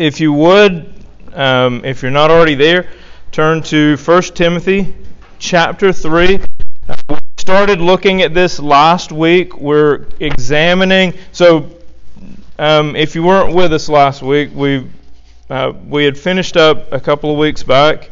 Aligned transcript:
if 0.00 0.18
you 0.18 0.32
would, 0.32 0.90
um, 1.34 1.84
if 1.84 2.00
you're 2.00 2.10
not 2.10 2.30
already 2.30 2.54
there, 2.54 2.88
turn 3.32 3.62
to 3.62 3.98
1 3.98 4.22
Timothy 4.34 4.94
chapter 5.38 5.92
3. 5.92 6.40
Uh, 6.88 6.96
we 7.10 7.18
started 7.36 7.82
looking 7.82 8.22
at 8.22 8.32
this 8.32 8.58
last 8.58 9.12
week. 9.12 9.58
We're 9.58 10.06
examining. 10.18 11.12
So, 11.32 11.70
um, 12.58 12.96
if 12.96 13.14
you 13.14 13.22
weren't 13.22 13.54
with 13.54 13.74
us 13.74 13.90
last 13.90 14.22
week, 14.22 14.54
we 14.54 14.88
uh, 15.50 15.74
we 15.86 16.06
had 16.06 16.16
finished 16.16 16.56
up 16.56 16.90
a 16.92 17.00
couple 17.00 17.30
of 17.30 17.36
weeks 17.36 17.62
back 17.62 18.08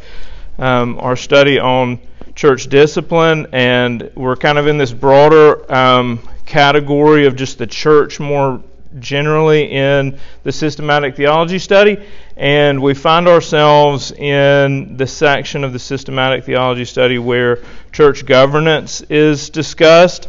um, 0.59 0.99
our 1.01 1.17
study 1.17 1.59
on 1.59 1.99
church 2.35 2.67
discipline, 2.67 3.47
and 3.53 4.11
we're 4.15 4.37
kind 4.37 4.59
of 4.59 4.67
in 4.67 4.77
this 4.77 4.93
broader 4.93 5.73
um, 5.73 6.21
category 6.45 7.25
of 7.25 7.35
just 7.35 7.57
the 7.57 7.67
church 7.67 8.21
more 8.21 8.63
generally 8.99 9.71
in 9.71 10.19
the 10.45 10.53
systematic 10.53 11.17
theology 11.17 11.59
study, 11.59 11.99
and 12.37 12.83
we 12.83 12.95
find 12.95 13.29
ourselves 13.29 14.13
in 14.13 14.97
the 14.97 15.07
section 15.07 15.65
of 15.65 15.73
the 15.73 15.79
systematic 15.79 16.45
theology 16.45 16.85
study 16.85 17.19
where 17.19 17.63
church 17.93 18.25
governance 18.25 19.03
is 19.03 19.51
discussed. 19.51 20.29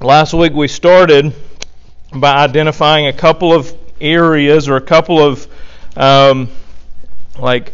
Last 0.00 0.34
week 0.34 0.52
we 0.52 0.68
started 0.68 1.34
by 2.14 2.34
identifying 2.34 3.06
a 3.06 3.12
couple 3.12 3.52
of 3.52 3.72
areas 4.00 4.68
or 4.68 4.76
a 4.76 4.80
couple 4.80 5.18
of 5.18 5.48
um, 5.96 6.48
like 7.38 7.72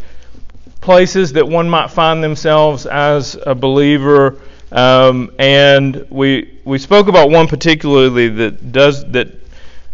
places 0.79 1.33
that 1.33 1.47
one 1.47 1.69
might 1.69 1.91
find 1.91 2.23
themselves 2.23 2.85
as 2.85 3.37
a 3.45 3.53
believer 3.53 4.39
um, 4.71 5.31
and 5.37 6.07
we 6.09 6.59
we 6.63 6.77
spoke 6.77 7.07
about 7.07 7.29
one 7.29 7.47
particularly 7.47 8.29
that 8.29 8.71
does 8.71 9.03
that 9.11 9.29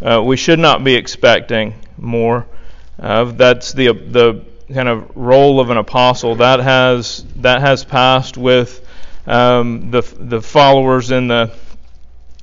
uh, 0.02 0.22
we 0.24 0.38
should 0.38 0.60
not 0.60 0.84
be 0.84 0.96
expecting 0.96 1.74
more 1.98 2.46
of. 3.00 3.38
That's 3.38 3.74
the 3.74 3.94
the 3.94 4.46
kind 4.74 4.90
of 4.90 5.16
role 5.16 5.60
of 5.60 5.70
an 5.70 5.78
apostle 5.78 6.36
that 6.36 6.60
has 6.60 7.26
that 7.38 7.62
has 7.62 7.84
passed 7.84 8.38
with 8.38 8.86
um, 9.26 9.92
the 9.92 10.02
the 10.20 10.42
followers 10.42 11.10
in 11.12 11.28
the 11.28 11.52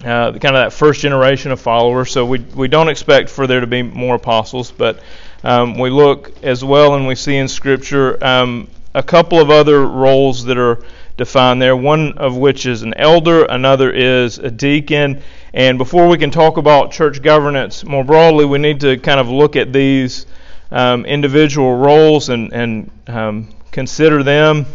uh, 0.01 0.33
kind 0.33 0.57
of 0.57 0.65
that 0.65 0.73
first 0.73 1.01
generation 1.01 1.53
of 1.53 1.61
followers. 1.61 2.11
So 2.11 2.27
we 2.27 2.41
we 2.41 2.67
don't 2.67 2.89
expect 2.89 3.31
for 3.31 3.47
there 3.47 3.61
to 3.61 3.67
be 3.67 3.83
more 3.83 4.17
apostles, 4.17 4.73
but 4.73 5.01
um, 5.45 5.79
we 5.79 5.91
look 5.91 6.43
as 6.43 6.65
well 6.65 6.95
and 6.95 7.07
we 7.07 7.15
see 7.15 7.37
in 7.37 7.47
Scripture 7.47 8.23
um, 8.25 8.69
a 8.95 9.03
couple 9.03 9.41
of 9.41 9.51
other 9.51 9.87
roles 9.87 10.45
that 10.45 10.59
are 10.59 10.85
defined 11.17 11.63
there, 11.63 11.77
one 11.77 12.19
of 12.19 12.37
which 12.37 12.67
is 12.67 12.83
an 12.83 12.95
elder, 12.95 13.45
another 13.45 13.91
is 13.91 14.39
a 14.39 14.51
deacon. 14.51 15.23
And 15.53 15.79
before 15.79 16.09
we 16.09 16.19
can 16.19 16.31
talk 16.31 16.57
about 16.57 16.91
church 16.91 17.23
governance 17.23 17.85
more 17.85 18.05
broadly, 18.05 18.45
we 18.45 18.59
need 18.59 18.81
to 18.81 18.97
kind 18.99 19.21
of 19.21 19.29
look 19.29 19.57
at 19.57 19.73
these 19.73 20.27
um, 20.71 21.07
individual 21.07 21.77
roles 21.77 22.29
and, 22.29 22.53
and 22.53 22.91
um, 23.07 23.49
consider 23.71 24.23
them. 24.23 24.67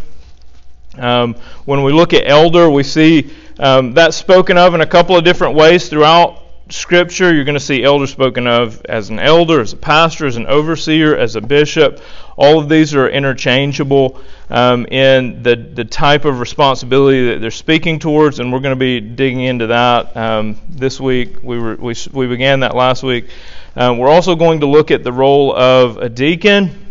Um, 0.98 1.36
when 1.66 1.84
we 1.84 1.92
look 1.92 2.14
at 2.14 2.28
elder, 2.28 2.70
we 2.70 2.84
see 2.84 3.32
um, 3.60 3.94
that's 3.94 4.16
spoken 4.16 4.58
of 4.58 4.74
in 4.74 4.82
a 4.82 4.88
couple 4.88 5.18
of 5.18 5.24
different 5.24 5.56
ways 5.56 5.90
throughout 5.90 6.42
Scripture. 6.70 7.34
You're 7.34 7.44
going 7.44 7.58
to 7.58 7.60
see 7.60 7.84
elder 7.84 8.08
spoken 8.08 8.48
of 8.48 8.84
as 8.86 9.10
an 9.10 9.20
elder, 9.20 9.60
as 9.60 9.74
a 9.74 9.78
pastor, 9.78 10.26
as 10.26 10.38
an 10.38 10.48
overseer, 10.48 11.16
as 11.16 11.36
a 11.36 11.42
bishop. 11.42 12.02
All 12.40 12.58
of 12.58 12.70
these 12.70 12.96
are 12.96 13.10
interchangeable 13.10 14.22
um, 14.50 14.86
in 14.86 15.44
the, 15.44 15.58
the 15.58 15.84
type 15.84 16.24
of 16.24 16.40
responsibility 16.40 17.32
that 17.32 17.42
they're 17.42 17.52
speaking 17.52 18.00
towards, 18.00 18.40
and 18.40 18.54
we're 18.54 18.62
going 18.62 18.72
to 18.76 18.80
be 18.80 19.02
digging 19.02 19.42
into 19.42 19.68
that 19.68 20.16
um, 20.16 20.56
this 20.70 21.02
week. 21.02 21.44
We, 21.44 21.60
were, 21.60 21.76
we, 21.76 21.94
we 22.14 22.28
began 22.28 22.62
that 22.62 22.78
last 22.78 23.04
week. 23.04 23.28
Um, 23.76 23.98
we're 23.98 24.08
also 24.08 24.38
going 24.38 24.62
to 24.62 24.68
look 24.68 24.90
at 24.90 25.04
the 25.04 25.12
role 25.12 25.54
of 25.54 25.98
a 25.98 26.08
deacon, 26.08 26.88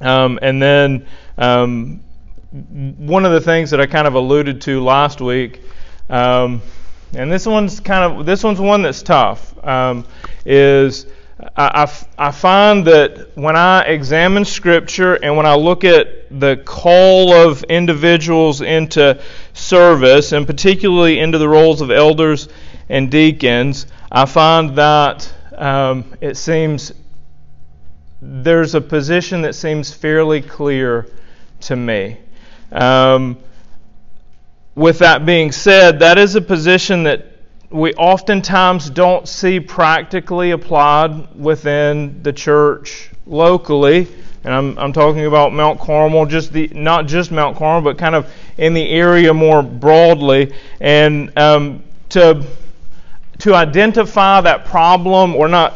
um, 0.00 0.38
and 0.40 0.62
then 0.62 1.04
um, 1.36 2.04
one 2.52 3.26
of 3.26 3.32
the 3.32 3.40
things 3.40 3.72
that 3.72 3.80
I 3.80 3.86
kind 3.86 4.06
of 4.06 4.14
alluded 4.14 4.60
to 4.62 4.84
last 4.84 5.20
week, 5.20 5.62
um, 6.08 6.62
and 7.12 7.32
this 7.32 7.44
one's 7.44 7.80
kind 7.80 8.20
of 8.20 8.24
this 8.24 8.44
one's 8.44 8.60
one 8.60 8.82
that's 8.82 9.02
tough, 9.02 9.52
is 10.46 11.06
I, 11.56 11.90
I, 12.18 12.30
find 12.32 12.86
that 12.86 13.30
when 13.34 13.56
I 13.56 13.82
examine 13.82 14.44
Scripture 14.44 15.14
and 15.14 15.36
when 15.36 15.46
I 15.46 15.54
look 15.54 15.84
at 15.84 16.28
the 16.30 16.56
call 16.56 17.32
of 17.32 17.62
individuals 17.64 18.60
into 18.60 19.20
service, 19.54 20.32
and 20.32 20.46
particularly 20.46 21.18
into 21.18 21.38
the 21.38 21.48
roles 21.48 21.80
of 21.80 21.90
elders 21.90 22.48
and 22.88 23.10
deacons, 23.10 23.86
I 24.12 24.26
find 24.26 24.76
that 24.76 25.32
um, 25.56 26.14
it 26.20 26.36
seems 26.36 26.92
there's 28.20 28.74
a 28.74 28.80
position 28.80 29.42
that 29.42 29.54
seems 29.54 29.94
fairly 29.94 30.42
clear 30.42 31.06
to 31.60 31.76
me. 31.76 32.18
Um, 32.70 33.38
with 34.74 34.98
that 34.98 35.24
being 35.24 35.52
said, 35.52 36.00
that 36.00 36.18
is 36.18 36.34
a 36.34 36.40
position 36.40 37.04
that 37.04 37.29
we 37.70 37.94
oftentimes 37.94 38.90
don't 38.90 39.28
see 39.28 39.60
practically 39.60 40.50
applied 40.50 41.34
within 41.34 42.22
the 42.22 42.32
church 42.32 43.10
locally. 43.26 44.08
And 44.42 44.54
I'm, 44.54 44.78
I'm 44.78 44.92
talking 44.92 45.26
about 45.26 45.52
Mount 45.52 45.78
Carmel, 45.78 46.26
just 46.26 46.52
the 46.52 46.68
not 46.68 47.06
just 47.06 47.30
Mount 47.30 47.56
Carmel, 47.56 47.82
but 47.92 47.98
kind 47.98 48.14
of 48.14 48.32
in 48.58 48.74
the 48.74 48.88
area 48.88 49.32
more 49.32 49.62
broadly. 49.62 50.52
And 50.80 51.36
um, 51.38 51.84
to 52.10 52.44
to 53.38 53.54
identify 53.54 54.40
that 54.40 54.64
problem, 54.66 55.34
or 55.34 55.48
not, 55.48 55.74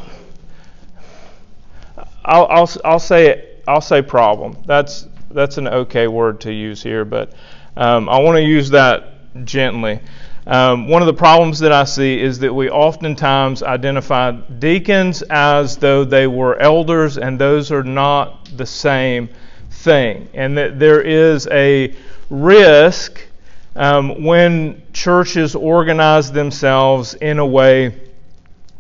I'll, 2.25 2.47
I'll, 2.47 2.71
I'll 2.85 2.99
say 2.99 3.29
it, 3.29 3.63
I'll 3.69 3.81
say 3.81 4.03
problem. 4.03 4.57
That's 4.67 5.07
that's 5.31 5.59
an 5.59 5.69
okay 5.69 6.09
word 6.09 6.41
to 6.43 6.53
use 6.53 6.83
here, 6.83 7.05
but 7.05 7.33
um, 7.77 8.09
I 8.09 8.19
want 8.19 8.37
to 8.37 8.43
use 8.43 8.71
that 8.71 9.45
gently. 9.45 10.01
Um, 10.47 10.89
one 10.89 11.01
of 11.01 11.07
the 11.07 11.15
problems 11.15 11.59
that 11.61 11.73
I 11.73 11.85
see 11.85 12.21
is 12.21 12.39
that 12.41 12.53
we 12.53 12.69
oftentimes 12.69 13.63
identify 13.63 14.33
deacons 14.33 15.23
as 15.23 15.79
though 15.79 16.05
they 16.05 16.27
were 16.27 16.59
elders, 16.59 17.17
and 17.17 17.39
those 17.39 17.73
are 17.73 17.83
not 17.83 18.51
the 18.57 18.67
same 18.67 19.31
thing. 19.71 20.29
And 20.35 20.59
that 20.59 20.79
there 20.79 21.01
is 21.01 21.47
a 21.51 21.95
risk 22.29 23.27
um, 23.75 24.23
when 24.23 24.83
churches 24.93 25.55
organize 25.55 26.31
themselves 26.31 27.15
in 27.15 27.39
a 27.39 27.47
way 27.47 28.01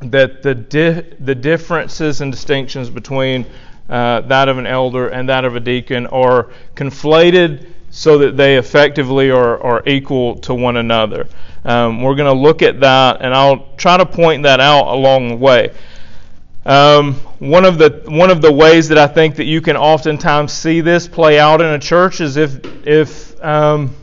that 0.00 0.42
the, 0.42 0.54
di- 0.54 1.00
the 1.18 1.34
differences 1.34 2.20
and 2.20 2.30
distinctions 2.30 2.90
between 2.90 3.46
uh, 3.88 4.20
that 4.22 4.48
of 4.48 4.58
an 4.58 4.66
elder 4.66 5.08
and 5.08 5.28
that 5.28 5.44
of 5.44 5.56
a 5.56 5.60
deacon 5.60 6.06
are 6.06 6.50
conflated 6.74 7.66
so 7.90 8.18
that 8.18 8.36
they 8.36 8.56
effectively 8.56 9.30
are, 9.30 9.62
are 9.62 9.82
equal 9.86 10.36
to 10.36 10.54
one 10.54 10.76
another. 10.76 11.28
Um, 11.64 12.02
we're 12.02 12.14
going 12.14 12.32
to 12.32 12.40
look 12.40 12.62
at 12.62 12.80
that, 12.80 13.22
and 13.22 13.34
I'll 13.34 13.68
try 13.76 13.96
to 13.96 14.04
point 14.04 14.42
that 14.42 14.60
out 14.60 14.92
along 14.92 15.28
the 15.28 15.36
way. 15.36 15.72
Um, 16.66 17.14
one 17.38 17.64
of 17.64 17.78
the 17.78 18.02
one 18.06 18.30
of 18.30 18.40
the 18.40 18.52
ways 18.52 18.88
that 18.88 18.98
I 18.98 19.06
think 19.06 19.36
that 19.36 19.44
you 19.44 19.60
can 19.60 19.76
oftentimes 19.76 20.52
see 20.52 20.80
this 20.80 21.06
play 21.06 21.38
out 21.38 21.60
in 21.60 21.66
a 21.66 21.78
church 21.78 22.20
is 22.20 22.36
if 22.36 22.86
if 22.86 23.42
um, 23.44 23.94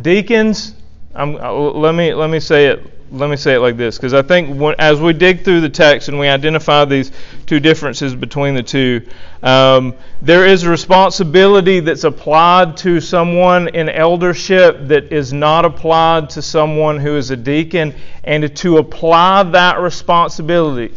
deacons. 0.00 0.74
I'm, 1.14 1.36
uh, 1.36 1.52
let 1.52 1.94
me 1.94 2.14
let 2.14 2.30
me 2.30 2.40
say 2.40 2.66
it 2.66 2.99
let 3.12 3.28
me 3.28 3.36
say 3.36 3.54
it 3.54 3.58
like 3.58 3.76
this 3.76 3.96
because 3.96 4.14
I 4.14 4.22
think 4.22 4.56
when, 4.56 4.76
as 4.78 5.00
we 5.00 5.12
dig 5.12 5.42
through 5.42 5.62
the 5.62 5.68
text 5.68 6.08
and 6.08 6.18
we 6.18 6.28
identify 6.28 6.84
these 6.84 7.10
two 7.46 7.58
differences 7.58 8.14
between 8.14 8.54
the 8.54 8.62
two, 8.62 9.06
um, 9.42 9.94
there 10.22 10.46
is 10.46 10.62
a 10.62 10.70
responsibility 10.70 11.80
that's 11.80 12.04
applied 12.04 12.76
to 12.78 13.00
someone 13.00 13.68
in 13.68 13.88
eldership 13.88 14.86
that 14.88 15.12
is 15.12 15.32
not 15.32 15.64
applied 15.64 16.30
to 16.30 16.42
someone 16.42 16.98
who 16.98 17.16
is 17.16 17.30
a 17.30 17.36
deacon, 17.36 17.94
and 18.22 18.56
to 18.56 18.78
apply 18.78 19.42
that 19.42 19.80
responsibility 19.80 20.94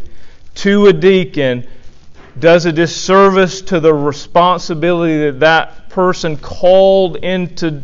to 0.54 0.86
a 0.86 0.92
deacon 0.92 1.66
does 2.38 2.64
a 2.64 2.72
disservice 2.72 3.60
to 3.62 3.80
the 3.80 3.92
responsibility 3.92 5.30
that 5.30 5.40
that 5.40 5.88
person 5.88 6.36
called 6.36 7.16
into 7.16 7.82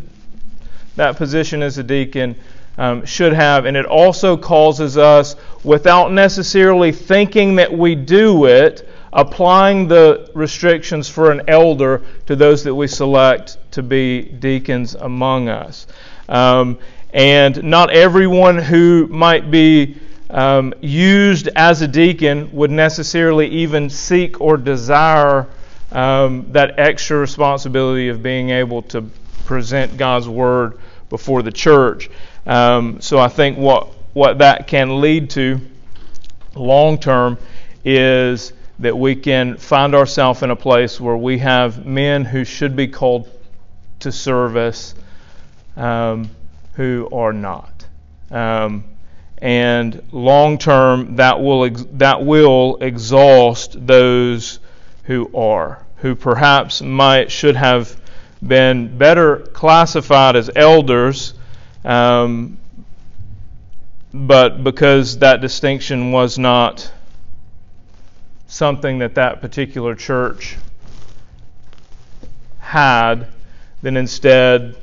that 0.97 1.17
position 1.17 1.62
as 1.62 1.79
a 1.79 1.83
deacon 1.83 2.37
um, 2.81 3.05
should 3.05 3.35
have. 3.35 3.67
And 3.67 3.77
it 3.77 3.85
also 3.85 4.38
causes 4.38 4.97
us, 4.97 5.37
without 5.62 6.12
necessarily 6.12 6.93
thinking 6.93 7.56
that 7.56 7.71
we 7.71 7.94
do 7.94 8.47
it, 8.47 8.88
applying 9.12 9.87
the 9.87 10.31
restrictions 10.35 11.06
for 11.06 11.31
an 11.31 11.43
elder 11.47 12.03
to 12.27 12.35
those 12.35 12.65
that 12.65 12.75
we 12.75 12.87
select 12.87 13.59
to 13.73 13.82
be 13.82 14.23
deacons 14.23 14.94
among 14.94 15.50
us. 15.50 15.87
Um, 16.29 16.79
and 17.12 17.62
not 17.62 17.91
everyone 17.91 18.56
who 18.56 19.06
might 19.09 19.50
be 19.50 19.99
um, 20.31 20.73
used 20.81 21.49
as 21.56 21.83
a 21.83 21.88
deacon 21.88 22.50
would 22.53 22.71
necessarily 22.71 23.49
even 23.49 23.91
seek 23.91 24.41
or 24.41 24.56
desire 24.56 25.47
um, 25.93 26.47
that 26.53 26.79
extra 26.79 27.19
responsibility 27.19 28.09
of 28.09 28.23
being 28.23 28.49
able 28.49 28.81
to 28.83 29.03
present 29.44 29.99
God's 29.99 30.29
word 30.29 30.79
before 31.11 31.43
the 31.43 31.53
church. 31.53 32.09
Um, 32.47 33.01
so 33.01 33.19
I 33.19 33.29
think 33.29 33.59
what 33.59 33.89
what 34.13 34.39
that 34.39 34.67
can 34.67 35.01
lead 35.01 35.31
to 35.31 35.61
long 36.55 36.99
term 36.99 37.39
is 37.85 38.53
that 38.81 38.97
we 38.97 39.15
can 39.15 39.57
find 39.57 39.95
ourselves 39.95 40.43
in 40.43 40.51
a 40.51 40.57
place 40.57 41.01
where 41.01 41.17
we 41.17 41.39
have 41.39 41.85
men 41.85 42.25
who 42.25 42.45
should 42.45 42.75
be 42.75 42.89
called 42.89 43.29
to 44.01 44.11
service 44.11 44.95
um, 45.77 46.31
who 46.75 47.09
are 47.13 47.33
not. 47.33 47.87
Um, 48.31 48.85
and 49.39 50.03
long 50.13 50.59
term, 50.59 51.17
that 51.17 51.41
will 51.41 51.65
ex- 51.65 51.87
that 51.93 52.25
will 52.25 52.79
exhaust 52.81 53.87
those 53.87 54.61
who 55.05 55.31
are, 55.35 55.85
who 55.97 56.15
perhaps 56.15 56.83
might 56.83 57.31
should 57.31 57.57
have 57.57 57.97
been 58.47 58.97
better 58.97 59.39
classified 59.39 60.37
as 60.37 60.51
elders, 60.55 61.35
um, 61.85 62.59
but 64.12 64.65
because 64.65 65.19
that 65.19 65.41
distinction 65.41 66.12
was 66.12 66.38
not 66.38 66.91
something 68.49 68.99
that 68.99 69.15
that 69.15 69.41
particular 69.41 69.94
church 69.94 70.56
had, 72.59 73.29
then 73.82 73.97
instead 73.97 74.77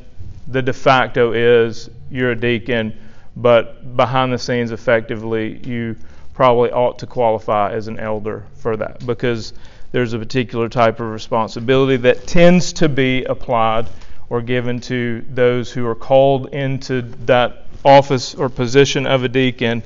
the 0.47 0.61
de 0.61 0.73
facto 0.73 1.33
is 1.33 1.89
you're 2.09 2.31
a 2.31 2.35
deacon, 2.35 2.97
but 3.35 3.95
behind 3.97 4.31
the 4.31 4.37
scenes, 4.37 4.71
effectively, 4.71 5.57
you 5.67 5.95
probably 6.33 6.71
ought 6.71 6.99
to 6.99 7.05
qualify 7.05 7.71
as 7.71 7.87
an 7.87 7.99
elder 7.99 8.45
for 8.55 8.77
that 8.77 9.05
because 9.05 9.53
there's 9.91 10.13
a 10.13 10.19
particular 10.19 10.69
type 10.69 10.99
of 10.99 11.09
responsibility 11.09 11.97
that 11.97 12.27
tends 12.27 12.71
to 12.73 12.87
be 12.87 13.23
applied 13.25 13.87
or 14.29 14.41
given 14.41 14.79
to 14.81 15.25
those 15.29 15.71
who 15.71 15.85
are 15.85 15.95
called 15.95 16.53
into 16.53 17.01
that 17.25 17.65
office 17.85 18.35
or 18.35 18.49
position 18.49 19.07
of 19.07 19.23
a 19.23 19.29
deacon, 19.29 19.83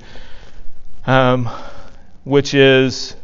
um, 1.06 1.50
which 2.24 2.54
is 2.54 3.16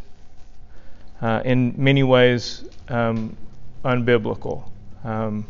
uh, 1.22 1.42
in 1.44 1.74
many 1.78 2.04
ways 2.04 2.64
um, 2.90 3.36
unbiblical. 3.84 4.70
Um, 5.04 5.46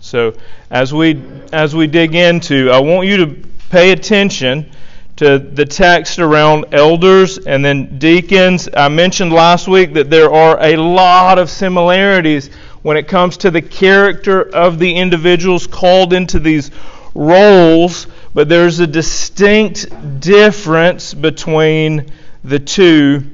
so 0.00 0.34
as 0.70 0.92
we 0.92 1.22
as 1.52 1.74
we 1.74 1.86
dig 1.86 2.14
into, 2.14 2.70
I 2.70 2.80
want 2.80 3.06
you 3.06 3.18
to 3.18 3.48
pay 3.70 3.92
attention 3.92 4.70
to 5.16 5.38
the 5.38 5.64
text 5.64 6.18
around 6.18 6.66
elders 6.72 7.38
and 7.38 7.64
then 7.64 7.98
deacons. 7.98 8.68
I 8.74 8.88
mentioned 8.88 9.32
last 9.32 9.68
week 9.68 9.92
that 9.94 10.10
there 10.10 10.32
are 10.32 10.58
a 10.60 10.76
lot 10.76 11.38
of 11.38 11.48
similarities 11.48 12.50
when 12.82 12.96
it 12.96 13.08
comes 13.08 13.38
to 13.38 13.50
the 13.50 13.62
character 13.62 14.42
of 14.42 14.78
the 14.78 14.96
individuals 14.96 15.66
called 15.66 16.12
into 16.12 16.38
these 16.38 16.70
roles, 17.14 18.06
but 18.34 18.48
there's 18.48 18.80
a 18.80 18.86
distinct 18.86 20.20
difference 20.20 21.14
between 21.14 22.12
the 22.44 22.58
two. 22.58 23.30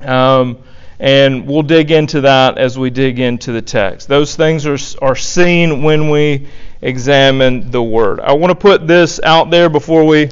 Um, 0.00 0.58
and 1.00 1.46
we'll 1.46 1.62
dig 1.62 1.92
into 1.92 2.22
that 2.22 2.58
as 2.58 2.76
we 2.76 2.90
dig 2.90 3.20
into 3.20 3.52
the 3.52 3.62
text. 3.62 4.08
Those 4.08 4.34
things 4.34 4.66
are, 4.66 4.78
are 5.00 5.14
seen 5.14 5.82
when 5.82 6.10
we 6.10 6.48
examine 6.82 7.70
the 7.70 7.82
Word. 7.82 8.18
I 8.20 8.32
want 8.32 8.50
to 8.50 8.56
put 8.56 8.86
this 8.86 9.20
out 9.22 9.50
there 9.50 9.68
before 9.68 10.04
we 10.04 10.30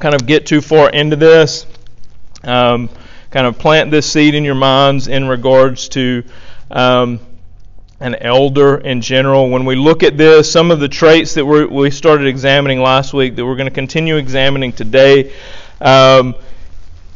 kind 0.00 0.14
of 0.14 0.26
get 0.26 0.46
too 0.46 0.62
far 0.62 0.88
into 0.88 1.16
this. 1.16 1.66
Um, 2.42 2.88
kind 3.32 3.46
of 3.46 3.58
plant 3.58 3.90
this 3.90 4.10
seed 4.10 4.34
in 4.34 4.44
your 4.44 4.54
minds 4.54 5.08
in 5.08 5.26
regards 5.26 5.88
to 5.88 6.22
um, 6.70 7.18
an 7.98 8.14
elder 8.16 8.76
in 8.76 9.00
general. 9.00 9.48
When 9.50 9.64
we 9.64 9.74
look 9.74 10.02
at 10.02 10.16
this, 10.16 10.50
some 10.52 10.70
of 10.70 10.80
the 10.80 10.88
traits 10.88 11.34
that 11.34 11.44
we 11.44 11.90
started 11.90 12.26
examining 12.26 12.80
last 12.80 13.14
week 13.14 13.34
that 13.36 13.44
we're 13.44 13.56
going 13.56 13.68
to 13.68 13.74
continue 13.74 14.16
examining 14.16 14.72
today. 14.72 15.32
Um, 15.80 16.34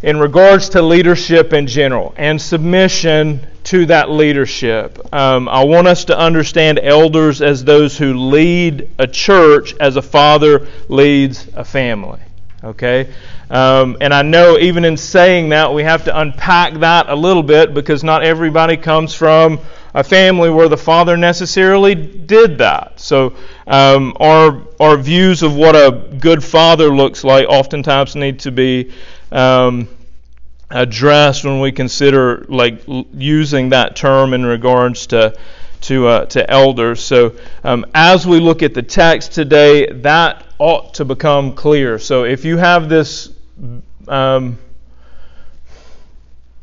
in 0.02 0.18
regards 0.18 0.68
to 0.70 0.82
leadership 0.82 1.52
in 1.52 1.66
general 1.66 2.14
and 2.16 2.40
submission 2.40 3.46
to 3.64 3.86
that 3.86 4.10
leadership. 4.10 5.12
Um, 5.12 5.48
I 5.48 5.64
want 5.64 5.88
us 5.88 6.04
to 6.06 6.18
understand 6.18 6.78
elders 6.80 7.42
as 7.42 7.64
those 7.64 7.98
who 7.98 8.14
lead 8.14 8.88
a 8.98 9.06
church 9.06 9.74
as 9.80 9.96
a 9.96 10.02
father 10.02 10.68
leads 10.88 11.48
a 11.54 11.64
family. 11.64 12.20
Okay? 12.64 13.12
Um, 13.50 13.96
and 14.00 14.12
I 14.12 14.22
know 14.22 14.58
even 14.58 14.84
in 14.84 14.96
saying 14.96 15.50
that, 15.50 15.72
we 15.72 15.84
have 15.84 16.04
to 16.04 16.18
unpack 16.18 16.74
that 16.74 17.08
a 17.08 17.14
little 17.14 17.42
bit 17.42 17.74
because 17.74 18.02
not 18.02 18.24
everybody 18.24 18.76
comes 18.76 19.14
from 19.14 19.60
a 19.94 20.04
family 20.04 20.50
where 20.50 20.68
the 20.68 20.76
father 20.76 21.16
necessarily 21.16 21.94
did 21.94 22.58
that. 22.58 23.00
So 23.00 23.34
um, 23.66 24.14
our 24.20 24.62
our 24.78 24.96
views 24.98 25.42
of 25.42 25.56
what 25.56 25.74
a 25.74 26.16
good 26.18 26.44
father 26.44 26.94
looks 26.94 27.24
like 27.24 27.46
oftentimes 27.48 28.14
need 28.14 28.40
to 28.40 28.50
be 28.50 28.92
um, 29.32 29.88
addressed 30.70 31.44
when 31.44 31.60
we 31.60 31.72
consider 31.72 32.44
like 32.48 32.82
using 33.14 33.70
that 33.70 33.96
term 33.96 34.34
in 34.34 34.44
regards 34.44 35.06
to 35.08 35.34
to 35.86 36.06
uh, 36.06 36.24
to 36.26 36.50
elders. 36.50 37.02
So 37.02 37.36
um, 37.64 37.86
as 37.94 38.26
we 38.26 38.40
look 38.40 38.62
at 38.62 38.74
the 38.74 38.82
text 38.82 39.32
today, 39.32 39.90
that 40.02 40.44
ought 40.58 40.94
to 40.94 41.04
become 41.04 41.54
clear. 41.54 41.98
So 41.98 42.24
if 42.24 42.44
you 42.44 42.56
have 42.56 42.88
this 42.88 43.30
um, 44.08 44.58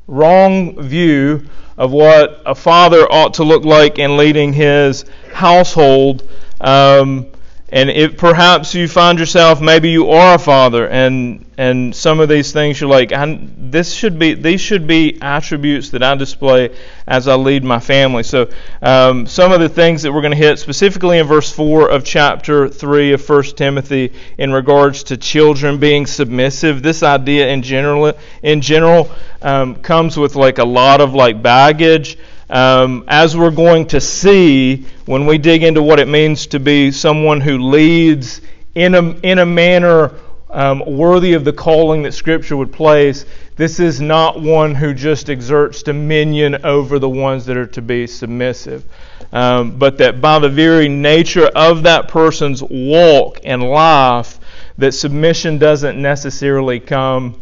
wrong 0.08 0.82
view 0.82 1.46
of 1.78 1.92
what 1.92 2.42
a 2.46 2.54
father 2.54 3.12
ought 3.12 3.36
to 3.36 3.44
look 3.44 3.66
like 3.66 3.98
in 3.98 4.18
leading 4.18 4.54
his 4.54 5.06
household. 5.34 6.30
Um, 6.62 7.28
and 7.74 7.90
if 7.90 8.18
perhaps 8.18 8.76
you 8.76 8.88
find 8.88 9.18
yourself, 9.18 9.60
maybe 9.60 9.90
you 9.90 10.12
are 10.12 10.36
a 10.36 10.40
father, 10.40 10.88
and 10.88 11.44
and 11.58 11.96
some 11.96 12.20
of 12.20 12.30
these 12.30 12.52
things 12.52 12.80
you're 12.80 12.88
like, 12.88 13.10
this 13.58 13.92
should 13.92 14.20
be 14.20 14.36
these 14.36 14.62
should 14.62 14.86
be 14.86 15.18
attributes 15.20 15.90
that 15.90 16.04
I 16.04 16.14
display 16.14 16.78
as 17.08 17.28
I 17.28 17.34
lead 17.34 17.64
my 17.64 17.80
family. 17.80 18.22
So 18.22 18.52
um, 18.84 19.26
some 19.26 19.52
of 19.52 19.60
the 19.60 19.70
things 19.70 20.04
that 20.04 20.14
we're 20.14 20.22
going 20.22 20.34
to 20.34 20.38
hit 20.38 20.60
specifically 20.60 21.18
in 21.18 21.26
verse 21.26 21.52
four 21.52 21.90
of 21.90 22.06
chapter 22.06 22.70
three 22.70 23.12
of 23.12 23.24
First 23.24 23.58
Timothy 23.58 24.14
in 24.38 24.54
regards 24.54 25.06
to 25.06 25.18
children 25.18 25.80
being 25.80 26.06
submissive. 26.06 26.84
This 26.84 27.02
idea 27.02 27.48
in 27.48 27.64
general 27.64 28.14
in 28.44 28.62
general 28.62 29.10
um, 29.42 29.78
comes 29.78 30.16
with 30.16 30.36
like 30.36 30.60
a 30.60 30.66
lot 30.66 31.02
of 31.02 31.16
like 31.16 31.42
baggage 31.42 32.20
um, 32.50 33.04
as 33.08 33.36
we're 33.36 33.52
going 33.52 33.88
to 33.88 34.02
see 34.02 34.86
when 35.06 35.26
we 35.26 35.38
dig 35.38 35.64
into 35.64 35.82
what 35.82 36.00
it 36.00 36.08
means 36.08 36.48
to 36.48 36.60
be 36.60 36.92
someone 36.92 37.42
who 37.42 37.58
leads 37.58 38.42
in 38.76 38.96
a, 38.96 39.02
in 39.20 39.40
a 39.40 39.46
manner 39.46 40.14
um, 40.50 40.84
worthy 40.86 41.34
of 41.34 41.46
the 41.46 41.54
calling 41.54 42.04
that 42.04 42.14
Scripture 42.14 42.56
would 42.56 42.72
place, 42.72 43.26
this 43.56 43.80
is 43.80 44.00
not 44.00 44.40
one 44.40 44.76
who 44.76 44.94
just 44.94 45.30
exerts 45.30 45.84
dominion 45.84 46.64
over 46.64 47.00
the 47.00 47.10
ones 47.10 47.46
that 47.48 47.58
are 47.58 47.66
to 47.68 47.82
be 47.82 48.08
submissive. 48.08 48.86
Um, 49.32 49.80
but 49.80 49.98
that 49.98 50.22
by 50.22 50.38
the 50.38 50.50
very 50.50 50.88
nature 50.88 51.48
of 51.56 51.84
that 51.84 52.08
person's 52.08 52.62
walk 52.62 53.40
and 53.44 53.64
life, 53.64 54.40
that 54.78 54.92
submission 54.92 55.58
doesn't 55.58 56.00
necessarily 56.00 56.80
come, 56.80 57.42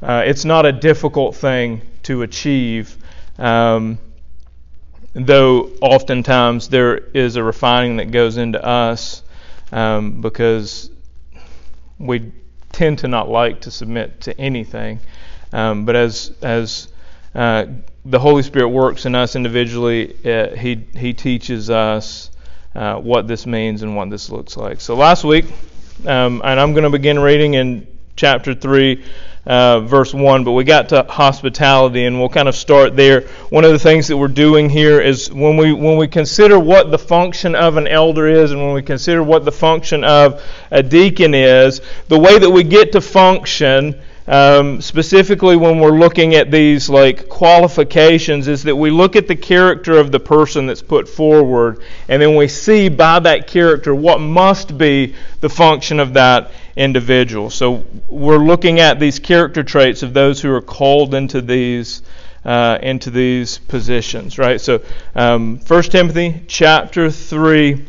uh, 0.00 0.22
it's 0.24 0.44
not 0.44 0.66
a 0.66 0.72
difficult 0.72 1.34
thing 1.34 1.82
to 2.04 2.22
achieve. 2.22 2.96
Um, 3.38 3.98
though 5.14 5.70
oftentimes 5.80 6.68
there 6.68 6.96
is 6.96 7.36
a 7.36 7.42
refining 7.42 7.96
that 7.96 8.10
goes 8.10 8.36
into 8.36 8.62
us 8.64 9.22
um, 9.70 10.20
because 10.20 10.90
we 11.98 12.32
tend 12.72 12.98
to 13.00 13.08
not 13.08 13.28
like 13.28 13.60
to 13.62 13.70
submit 13.70 14.22
to 14.22 14.38
anything. 14.40 15.00
Um, 15.52 15.84
but 15.84 15.96
as 15.96 16.32
as 16.42 16.88
uh, 17.34 17.66
the 18.04 18.18
Holy 18.18 18.42
Spirit 18.42 18.68
works 18.68 19.06
in 19.06 19.14
us 19.14 19.36
individually, 19.36 20.16
uh, 20.24 20.56
he 20.56 20.86
he 20.94 21.12
teaches 21.12 21.70
us 21.70 22.30
uh, 22.74 22.96
what 22.96 23.28
this 23.28 23.46
means 23.46 23.82
and 23.82 23.94
what 23.94 24.10
this 24.10 24.30
looks 24.30 24.56
like. 24.56 24.80
So 24.80 24.96
last 24.96 25.24
week, 25.24 25.46
um, 26.06 26.40
and 26.44 26.58
I'm 26.58 26.72
going 26.72 26.84
to 26.84 26.90
begin 26.90 27.18
reading 27.18 27.54
in 27.54 27.86
chapter 28.16 28.54
three 28.54 29.04
uh, 29.44 29.80
verse 29.80 30.14
1, 30.14 30.44
but 30.44 30.52
we 30.52 30.64
got 30.64 30.90
to 30.90 31.02
hospitality, 31.02 32.04
and 32.04 32.18
we'll 32.18 32.28
kind 32.28 32.48
of 32.48 32.54
start 32.54 32.96
there. 32.96 33.22
One 33.50 33.64
of 33.64 33.72
the 33.72 33.78
things 33.78 34.08
that 34.08 34.16
we're 34.16 34.28
doing 34.28 34.70
here 34.70 35.00
is 35.00 35.32
when 35.32 35.56
we, 35.56 35.72
when 35.72 35.96
we 35.96 36.06
consider 36.06 36.58
what 36.58 36.90
the 36.90 36.98
function 36.98 37.54
of 37.54 37.76
an 37.76 37.88
elder 37.88 38.28
is, 38.28 38.52
and 38.52 38.60
when 38.60 38.72
we 38.72 38.82
consider 38.82 39.22
what 39.22 39.44
the 39.44 39.52
function 39.52 40.04
of 40.04 40.42
a 40.70 40.82
deacon 40.82 41.34
is, 41.34 41.80
the 42.08 42.18
way 42.18 42.38
that 42.38 42.50
we 42.50 42.62
get 42.62 42.92
to 42.92 43.00
function. 43.00 44.00
Um, 44.28 44.80
specifically 44.80 45.56
when 45.56 45.80
we're 45.80 45.98
looking 45.98 46.36
at 46.36 46.52
these 46.52 46.88
like 46.88 47.28
qualifications 47.28 48.46
is 48.46 48.62
that 48.62 48.76
we 48.76 48.90
look 48.90 49.16
at 49.16 49.26
the 49.26 49.34
character 49.34 49.98
of 49.98 50.12
the 50.12 50.20
person 50.20 50.66
that's 50.66 50.80
put 50.80 51.08
forward 51.08 51.82
and 52.06 52.22
then 52.22 52.36
we 52.36 52.46
see 52.46 52.88
by 52.88 53.18
that 53.18 53.48
character 53.48 53.92
what 53.92 54.20
must 54.20 54.78
be 54.78 55.16
the 55.40 55.48
function 55.48 55.98
of 55.98 56.14
that 56.14 56.52
individual. 56.76 57.50
So 57.50 57.84
we're 58.08 58.38
looking 58.38 58.78
at 58.78 59.00
these 59.00 59.18
character 59.18 59.64
traits 59.64 60.04
of 60.04 60.14
those 60.14 60.40
who 60.40 60.52
are 60.52 60.62
called 60.62 61.14
into 61.14 61.40
these 61.40 62.02
uh, 62.44 62.78
into 62.82 63.10
these 63.10 63.58
positions, 63.58 64.38
right? 64.38 64.60
So 64.60 64.82
um, 65.14 65.58
1 65.58 65.82
Timothy 65.84 66.42
chapter 66.48 67.10
three, 67.10 67.86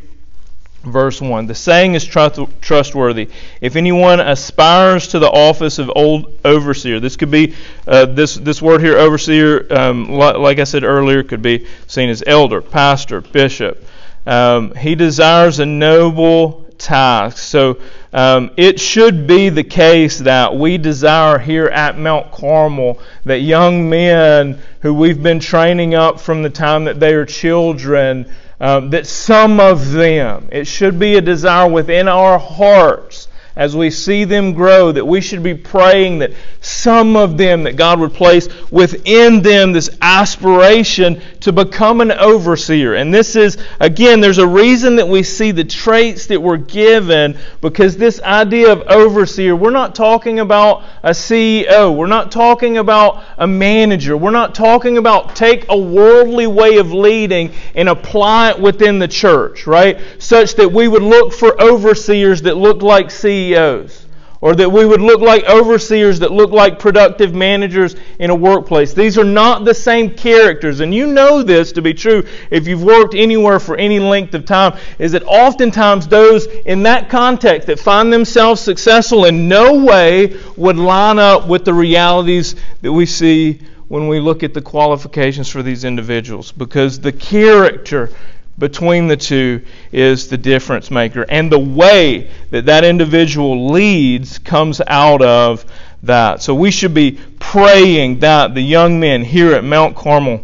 verse 0.83 1.21
1. 1.21 1.47
The 1.47 1.55
saying 1.55 1.95
is 1.95 2.05
trustworthy. 2.05 3.29
If 3.61 3.75
anyone 3.75 4.19
aspires 4.19 5.07
to 5.09 5.19
the 5.19 5.29
office 5.29 5.79
of 5.79 5.91
old 5.95 6.39
overseer, 6.43 6.99
this 6.99 7.15
could 7.15 7.31
be, 7.31 7.55
uh, 7.87 8.05
this, 8.05 8.35
this 8.35 8.61
word 8.61 8.81
here, 8.81 8.97
overseer, 8.97 9.67
um, 9.71 10.09
like 10.09 10.59
I 10.59 10.65
said 10.65 10.83
earlier, 10.83 11.23
could 11.23 11.41
be 11.41 11.67
seen 11.87 12.09
as 12.09 12.23
elder, 12.25 12.61
pastor, 12.61 13.21
bishop. 13.21 13.83
Um, 14.25 14.73
he 14.75 14.95
desires 14.95 15.59
a 15.59 15.65
noble 15.65 16.63
task. 16.77 17.37
So 17.37 17.79
um, 18.11 18.51
it 18.57 18.79
should 18.79 19.25
be 19.25 19.49
the 19.49 19.63
case 19.63 20.19
that 20.19 20.55
we 20.55 20.77
desire 20.77 21.39
here 21.39 21.67
at 21.67 21.97
Mount 21.97 22.31
Carmel 22.31 22.99
that 23.25 23.39
young 23.39 23.89
men 23.89 24.59
who 24.81 24.93
we've 24.93 25.21
been 25.21 25.39
training 25.39 25.95
up 25.95 26.19
from 26.19 26.43
the 26.43 26.49
time 26.49 26.85
that 26.85 26.99
they 26.99 27.13
are 27.13 27.25
children 27.25 28.31
um, 28.63 28.91
that 28.91 29.05
some 29.05 29.59
of 29.59 29.91
them, 29.91 30.47
it 30.49 30.65
should 30.65 30.97
be 30.97 31.15
a 31.15 31.21
desire 31.21 31.69
within 31.69 32.07
our 32.07 32.39
hearts 32.39 33.12
as 33.55 33.75
we 33.75 33.91
see 33.91 34.23
them 34.23 34.53
grow, 34.53 34.91
that 34.91 35.05
we 35.05 35.21
should 35.21 35.43
be 35.43 35.53
praying 35.53 36.19
that 36.19 36.31
some 36.59 37.15
of 37.15 37.37
them, 37.37 37.63
that 37.63 37.75
God 37.75 37.99
would 37.99 38.13
place 38.13 38.47
within 38.71 39.43
them 39.43 39.73
this 39.73 39.95
aspiration 40.01 41.21
to 41.41 41.51
become 41.51 42.01
an 42.01 42.11
overseer. 42.11 42.95
And 42.95 43.13
this 43.13 43.35
is, 43.35 43.57
again, 43.79 44.21
there's 44.21 44.39
a 44.39 44.47
reason 44.47 44.95
that 44.95 45.07
we 45.07 45.21
see 45.21 45.51
the 45.51 45.63
traits 45.63 46.27
that 46.27 46.41
we're 46.41 46.57
given 46.57 47.37
because 47.61 47.95
this 47.95 48.19
idea 48.21 48.71
of 48.71 48.81
overseer, 48.87 49.55
we're 49.55 49.69
not 49.69 49.93
talking 49.93 50.39
about 50.39 50.83
a 51.03 51.11
CEO, 51.11 51.95
we're 51.95 52.07
not 52.07 52.31
talking 52.31 52.79
about 52.79 53.23
a 53.37 53.45
manager, 53.45 54.17
we're 54.17 54.31
not 54.31 54.55
talking 54.55 54.97
about 54.97 55.35
take 55.35 55.65
a 55.69 55.77
worldly 55.77 56.47
way 56.47 56.77
of 56.77 56.91
leading 56.91 57.53
and 57.75 57.87
apply 57.87 58.49
it 58.49 58.59
within 58.59 58.97
the 58.97 59.07
church, 59.07 59.67
right? 59.67 59.99
Such 60.17 60.55
that 60.55 60.71
we 60.71 60.87
would 60.87 61.03
look 61.03 61.33
for 61.33 61.61
overseers 61.61 62.41
that 62.43 62.57
look 62.57 62.81
like 62.81 63.11
CEOs 63.11 63.42
CEOs. 63.43 64.07
Or 64.41 64.53
that 64.55 64.69
we 64.69 64.85
would 64.85 64.99
look 64.99 65.21
like 65.21 65.45
overseers 65.45 66.19
that 66.19 66.33
look 66.33 66.51
like 66.51 66.77
productive 66.77 67.33
managers 67.33 67.95
in 68.19 68.29
a 68.29 68.35
workplace. 68.35 68.93
These 68.93 69.17
are 69.17 69.23
not 69.23 69.63
the 69.63 69.73
same 69.73 70.09
characters. 70.15 70.81
And 70.81 70.93
you 70.93 71.07
know 71.07 71.43
this 71.43 71.71
to 71.73 71.81
be 71.81 71.93
true 71.93 72.27
if 72.51 72.67
you've 72.67 72.83
worked 72.83 73.15
anywhere 73.15 73.61
for 73.61 73.77
any 73.77 73.99
length 73.99 74.33
of 74.33 74.43
time, 74.43 74.77
is 74.99 75.13
that 75.13 75.23
oftentimes 75.23 76.09
those 76.09 76.45
in 76.45 76.83
that 76.83 77.09
context 77.09 77.67
that 77.67 77.79
find 77.79 78.11
themselves 78.11 78.59
successful 78.59 79.23
in 79.23 79.47
no 79.47 79.81
way 79.85 80.37
would 80.57 80.75
line 80.75 81.19
up 81.19 81.47
with 81.47 81.63
the 81.63 81.73
realities 81.73 82.57
that 82.81 82.91
we 82.91 83.05
see 83.05 83.61
when 83.87 84.09
we 84.09 84.19
look 84.19 84.43
at 84.43 84.53
the 84.53 84.61
qualifications 84.61 85.47
for 85.47 85.63
these 85.63 85.85
individuals. 85.85 86.51
Because 86.51 86.99
the 86.99 87.13
character 87.13 88.09
between 88.57 89.07
the 89.07 89.17
two 89.17 89.61
is 89.91 90.27
the 90.27 90.37
difference 90.37 90.91
maker. 90.91 91.25
And 91.27 91.51
the 91.51 91.59
way 91.59 92.29
that 92.51 92.65
that 92.67 92.83
individual 92.83 93.71
leads 93.71 94.39
comes 94.39 94.81
out 94.87 95.21
of 95.21 95.65
that. 96.03 96.41
So 96.41 96.53
we 96.53 96.71
should 96.71 96.93
be 96.93 97.19
praying 97.39 98.19
that 98.19 98.53
the 98.53 98.61
young 98.61 98.99
men 98.99 99.23
here 99.23 99.53
at 99.53 99.63
Mount 99.63 99.95
Carmel 99.95 100.43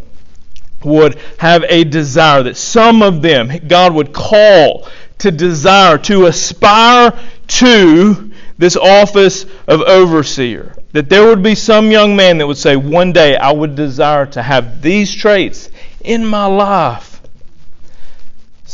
would 0.83 1.19
have 1.37 1.63
a 1.67 1.83
desire, 1.83 2.43
that 2.43 2.57
some 2.57 3.01
of 3.01 3.21
them 3.21 3.51
God 3.67 3.93
would 3.93 4.13
call 4.13 4.87
to 5.19 5.31
desire, 5.31 5.97
to 5.97 6.27
aspire 6.27 7.17
to 7.47 8.31
this 8.57 8.77
office 8.77 9.45
of 9.67 9.81
overseer. 9.81 10.75
That 10.93 11.09
there 11.09 11.27
would 11.27 11.43
be 11.43 11.55
some 11.55 11.91
young 11.91 12.15
man 12.15 12.37
that 12.37 12.47
would 12.47 12.57
say, 12.57 12.75
One 12.75 13.11
day 13.11 13.35
I 13.35 13.51
would 13.51 13.75
desire 13.75 14.25
to 14.27 14.41
have 14.41 14.81
these 14.81 15.13
traits 15.13 15.69
in 16.01 16.25
my 16.25 16.45
life 16.45 17.08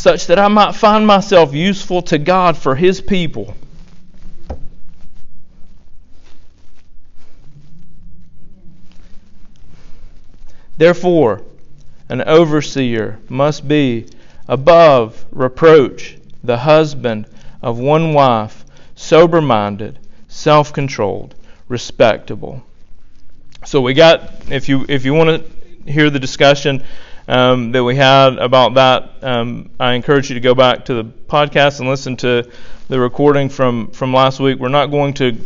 such 0.05 0.27
that 0.27 0.38
I 0.38 0.47
might 0.50 0.75
find 0.75 1.07
myself 1.07 1.55
useful 1.55 2.03
to 2.03 2.19
God 2.19 2.55
for 2.55 2.75
His 2.75 3.01
people. 3.01 3.55
Therefore, 10.77 11.41
an 12.07 12.21
overseer 12.21 13.17
must 13.29 13.67
be 13.67 14.05
above 14.47 15.25
reproach, 15.31 16.19
the 16.43 16.59
husband 16.59 17.25
of 17.63 17.79
one 17.79 18.13
wife, 18.13 18.63
sober 18.93 19.41
minded, 19.41 19.97
self 20.27 20.71
controlled, 20.71 21.33
respectable. 21.67 22.62
So 23.65 23.81
we 23.81 23.95
got 23.95 24.51
if 24.51 24.69
you 24.69 24.85
if 24.88 25.03
you 25.03 25.15
want 25.15 25.41
to 25.41 25.91
hear 25.91 26.12
the 26.12 26.19
discussion 26.19 26.83
um, 27.27 27.72
that 27.72 27.84
we 27.84 27.96
had 27.96 28.38
about 28.38 28.75
that. 28.75 29.24
Um, 29.24 29.70
I 29.79 29.94
encourage 29.94 30.29
you 30.29 30.36
to 30.36 30.41
go 30.41 30.55
back 30.55 30.86
to 30.86 30.94
the 30.94 31.03
podcast 31.03 31.79
and 31.79 31.89
listen 31.89 32.17
to 32.17 32.50
the 32.88 33.00
recording 33.00 33.50
from, 33.50 33.91
from 33.91 34.13
last 34.13 34.39
week. 34.39 34.60
We're 34.60 34.70
not 34.70 34.88
going 34.88 35.13
to 35.15 35.38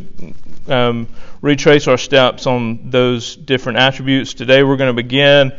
um, 0.67 1.07
retrace 1.41 1.87
our 1.87 1.97
steps 1.97 2.47
on 2.47 2.89
those 2.89 3.35
different 3.35 3.79
attributes. 3.79 4.33
Today 4.33 4.63
we're 4.63 4.77
going 4.77 4.95
to 4.95 5.01
begin 5.01 5.53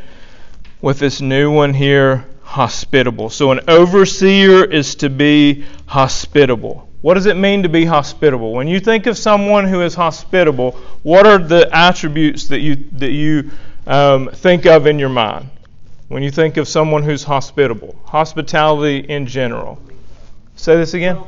with 0.82 0.98
this 0.98 1.20
new 1.20 1.50
one 1.50 1.74
here 1.74 2.26
hospitable. 2.42 3.30
So, 3.30 3.52
an 3.52 3.60
overseer 3.68 4.64
is 4.64 4.96
to 4.96 5.08
be 5.08 5.64
hospitable. 5.86 6.88
What 7.00 7.14
does 7.14 7.26
it 7.26 7.36
mean 7.36 7.62
to 7.62 7.68
be 7.68 7.84
hospitable? 7.84 8.52
When 8.52 8.68
you 8.68 8.80
think 8.80 9.06
of 9.06 9.16
someone 9.16 9.66
who 9.66 9.82
is 9.82 9.94
hospitable, 9.94 10.72
what 11.02 11.26
are 11.26 11.38
the 11.38 11.68
attributes 11.72 12.48
that 12.48 12.60
you 12.60 12.76
that 12.92 13.12
you 13.12 13.50
um, 13.86 14.28
think 14.32 14.66
of 14.66 14.86
in 14.86 14.98
your 14.98 15.08
mind? 15.08 15.48
When 16.10 16.24
you 16.24 16.30
think 16.32 16.56
of 16.56 16.66
someone 16.66 17.04
who's 17.04 17.22
hospitable, 17.22 17.94
hospitality 18.04 18.98
in 18.98 19.26
general. 19.26 19.80
Say 20.56 20.76
this 20.76 20.92
again. 20.92 21.20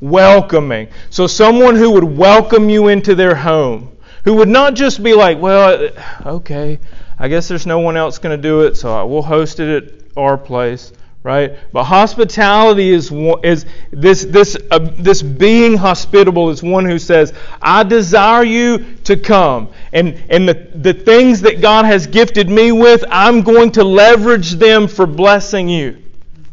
Welcoming. 0.00 0.88
So, 1.08 1.26
someone 1.26 1.76
who 1.76 1.92
would 1.92 2.04
welcome 2.04 2.68
you 2.68 2.88
into 2.88 3.14
their 3.14 3.34
home, 3.34 3.90
who 4.24 4.34
would 4.34 4.50
not 4.50 4.74
just 4.74 5.02
be 5.02 5.14
like, 5.14 5.40
well, 5.40 5.88
okay, 6.26 6.78
I 7.18 7.28
guess 7.28 7.48
there's 7.48 7.66
no 7.66 7.78
one 7.78 7.96
else 7.96 8.18
going 8.18 8.36
to 8.36 8.42
do 8.42 8.60
it, 8.60 8.76
so 8.76 9.06
we'll 9.06 9.22
host 9.22 9.60
it 9.60 9.82
at 9.82 9.94
our 10.14 10.36
place 10.36 10.92
right? 11.22 11.58
But 11.72 11.84
hospitality 11.84 12.90
is 12.90 13.12
is 13.42 13.66
this 13.90 14.24
this 14.24 14.56
uh, 14.70 14.78
this 14.98 15.22
being 15.22 15.76
hospitable 15.76 16.50
is 16.50 16.62
one 16.62 16.84
who 16.84 16.98
says, 16.98 17.32
"I 17.60 17.82
desire 17.82 18.44
you 18.44 18.96
to 19.04 19.16
come, 19.16 19.68
and 19.92 20.22
and 20.28 20.48
the 20.48 20.54
the 20.74 20.94
things 20.94 21.42
that 21.42 21.60
God 21.60 21.84
has 21.84 22.06
gifted 22.06 22.48
me 22.48 22.72
with, 22.72 23.04
I'm 23.10 23.42
going 23.42 23.72
to 23.72 23.84
leverage 23.84 24.52
them 24.52 24.88
for 24.88 25.06
blessing 25.06 25.68
you." 25.68 25.98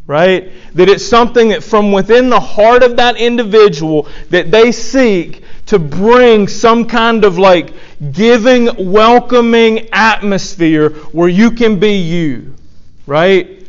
Right? 0.08 0.52
That 0.76 0.88
it's 0.88 1.06
something 1.06 1.50
that 1.50 1.64
from 1.64 1.92
within 1.92 2.30
the 2.30 2.40
heart 2.40 2.84
of 2.84 2.98
that 2.98 3.18
individual 3.18 4.08
that 4.30 4.52
they 4.52 4.72
seek 4.72 5.44
to 5.66 5.80
bring 5.80 6.48
some 6.48 6.86
kind 6.86 7.26
of 7.26 7.40
like 7.40 7.74
giving, 8.12 8.92
welcoming 8.92 9.90
atmosphere 9.92 10.90
where 10.90 11.28
you 11.28 11.50
can 11.52 11.80
be 11.80 11.94
you. 11.94 12.54
Right? 13.08 13.65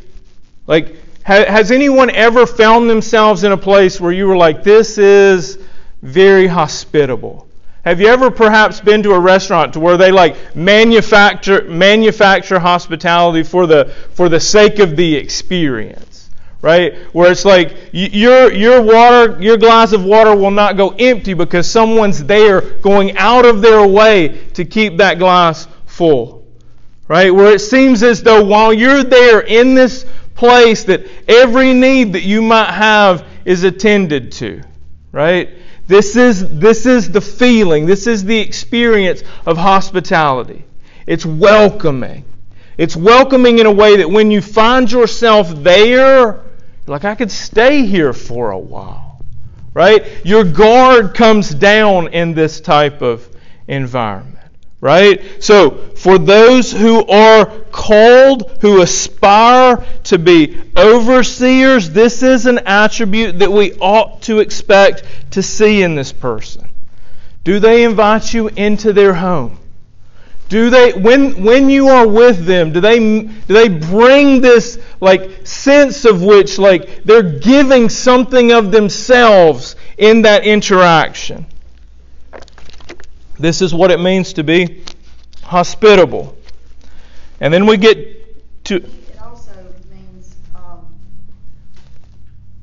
Like, 0.67 0.97
has 1.23 1.73
anyone 1.73 2.11
ever 2.11 2.47
found 2.47 2.89
themselves 2.89 3.43
in 3.43 3.51
a 3.51 3.57
place 3.57 4.01
where 4.01 4.13
you 4.13 4.29
were 4.29 4.37
like, 4.37 4.63
this 4.63 4.97
is 4.97 5.59
very 6.03 6.47
hospitable? 6.47 7.47
Have 7.87 8.01
you 8.01 8.09
ever 8.09 8.33
perhaps 8.33 8.81
been 8.81 9.05
to 9.05 9.13
a 9.13 9.21
restaurant 9.21 9.75
to 9.75 9.81
where 9.81 9.97
they 9.97 10.11
like 10.11 10.57
manufacture 10.57 11.63
manufacture 11.63 12.59
hospitality 12.59 13.45
for 13.45 13.69
the 13.69 13.93
for 14.15 14.29
the 14.29 14.41
sake 14.41 14.81
of 14.81 14.97
the 14.97 15.15
experience, 15.15 16.29
right? 16.63 16.97
Where 17.13 17.31
it's 17.31 17.45
like 17.45 17.77
your 17.93 18.53
your 18.53 18.83
water 18.83 19.41
your 19.41 19.57
glass 19.57 19.93
of 19.93 20.03
water 20.05 20.35
will 20.35 20.51
not 20.51 20.77
go 20.77 20.97
empty 20.99 21.35
because 21.35 21.71
someone's 21.71 22.25
there 22.25 22.61
going 22.61 23.17
out 23.19 23.45
of 23.47 23.63
their 23.63 23.87
way 23.87 24.47
to 24.55 24.65
keep 24.65 24.97
that 24.97 25.21
glass 25.21 25.69
full, 25.87 26.45
right? 27.07 27.33
Where 27.33 27.53
it 27.53 27.61
seems 27.61 28.03
as 28.03 28.21
though 28.21 28.45
while 28.45 28.73
you're 28.73 29.05
there 29.05 29.43
in 29.43 29.77
this 29.77 30.07
place 30.37 30.85
that 30.85 31.07
every 31.27 31.73
need 31.73 32.13
that 32.13 32.23
you 32.23 32.43
might 32.43 32.71
have 32.71 33.27
is 33.45 33.65
attended 33.65 34.33
to, 34.33 34.63
right? 35.11 35.51
This 35.87 36.17
is, 36.17 36.59
this 36.59 36.85
is 36.87 37.11
the 37.11 37.21
feeling, 37.21 37.87
this 37.87 38.07
is 38.07 38.25
the 38.25 38.39
experience 38.39 39.23
of 39.47 39.57
hospitality. 39.57 40.65
It's 41.07 41.25
welcoming. 41.25 42.25
It's 42.77 42.97
welcoming 42.97 43.59
in 43.59 43.67
a 43.67 43.73
way 43.73 43.97
that 43.97 44.11
when 44.11 44.31
you 44.31 44.43
find 44.43 44.91
yourself 44.91 45.49
there, 45.49 46.43
like, 46.87 47.05
I 47.05 47.15
could 47.15 47.31
stay 47.31 47.87
here 47.87 48.13
for 48.13 48.51
a 48.51 48.59
while, 48.59 49.25
right? 49.75 50.25
Your 50.25 50.45
guard 50.45 51.15
comes 51.15 51.51
down 51.51 52.09
in 52.09 52.35
this 52.35 52.61
type 52.61 53.01
of 53.01 53.29
environment. 53.67 54.36
Right? 54.81 55.23
So, 55.43 55.71
for 55.97 56.19
those 56.19 56.71
who 56.71 57.07
are 57.07 57.47
called, 57.73 58.59
who 58.61 58.83
aspire 58.83 59.85
to 60.05 60.19
be 60.19 60.61
overseers, 60.77 61.91
this 61.91 62.23
is 62.23 62.47
an 62.47 62.61
attribute 62.67 63.39
that 63.39 63.51
we 63.51 63.73
ought 63.75 64.23
to 64.23 64.41
expect 64.41 65.05
to 65.31 65.43
see 65.43 65.83
in 65.83 65.95
this 65.95 66.13
person. 66.13 66.69
Do 67.43 67.59
they 67.59 67.85
invite 67.85 68.35
you 68.35 68.49
into 68.49 68.93
their 68.93 69.15
home? 69.15 69.59
Do 70.49 70.71
they 70.71 70.93
when 70.93 71.43
when 71.43 71.71
you 71.71 71.89
are 71.89 72.07
with 72.07 72.45
them, 72.45 72.73
do 72.73 72.81
they 72.81 72.99
do 72.99 73.29
they 73.47 73.69
bring 73.69 74.41
this 74.41 74.79
like 75.01 75.47
sense 75.47 76.05
of 76.05 76.23
which 76.23 76.59
like 76.59 77.03
they're 77.05 77.39
giving 77.39 77.89
something 77.89 78.53
of 78.53 78.71
themselves 78.71 79.75
in 79.99 80.23
that 80.23 80.45
interaction. 80.45 81.47
This 83.39 83.61
is 83.61 83.75
what 83.75 83.91
it 83.91 84.01
means 84.01 84.33
to 84.35 84.45
be 84.45 84.83
hospitable. 85.43 86.37
And 87.41 87.53
then 87.53 87.67
we 87.67 87.77
get 87.77 88.65
to 88.65 88.77
It 88.77 89.21
also 89.23 89.53
means 89.91 90.35
um, 90.55 90.87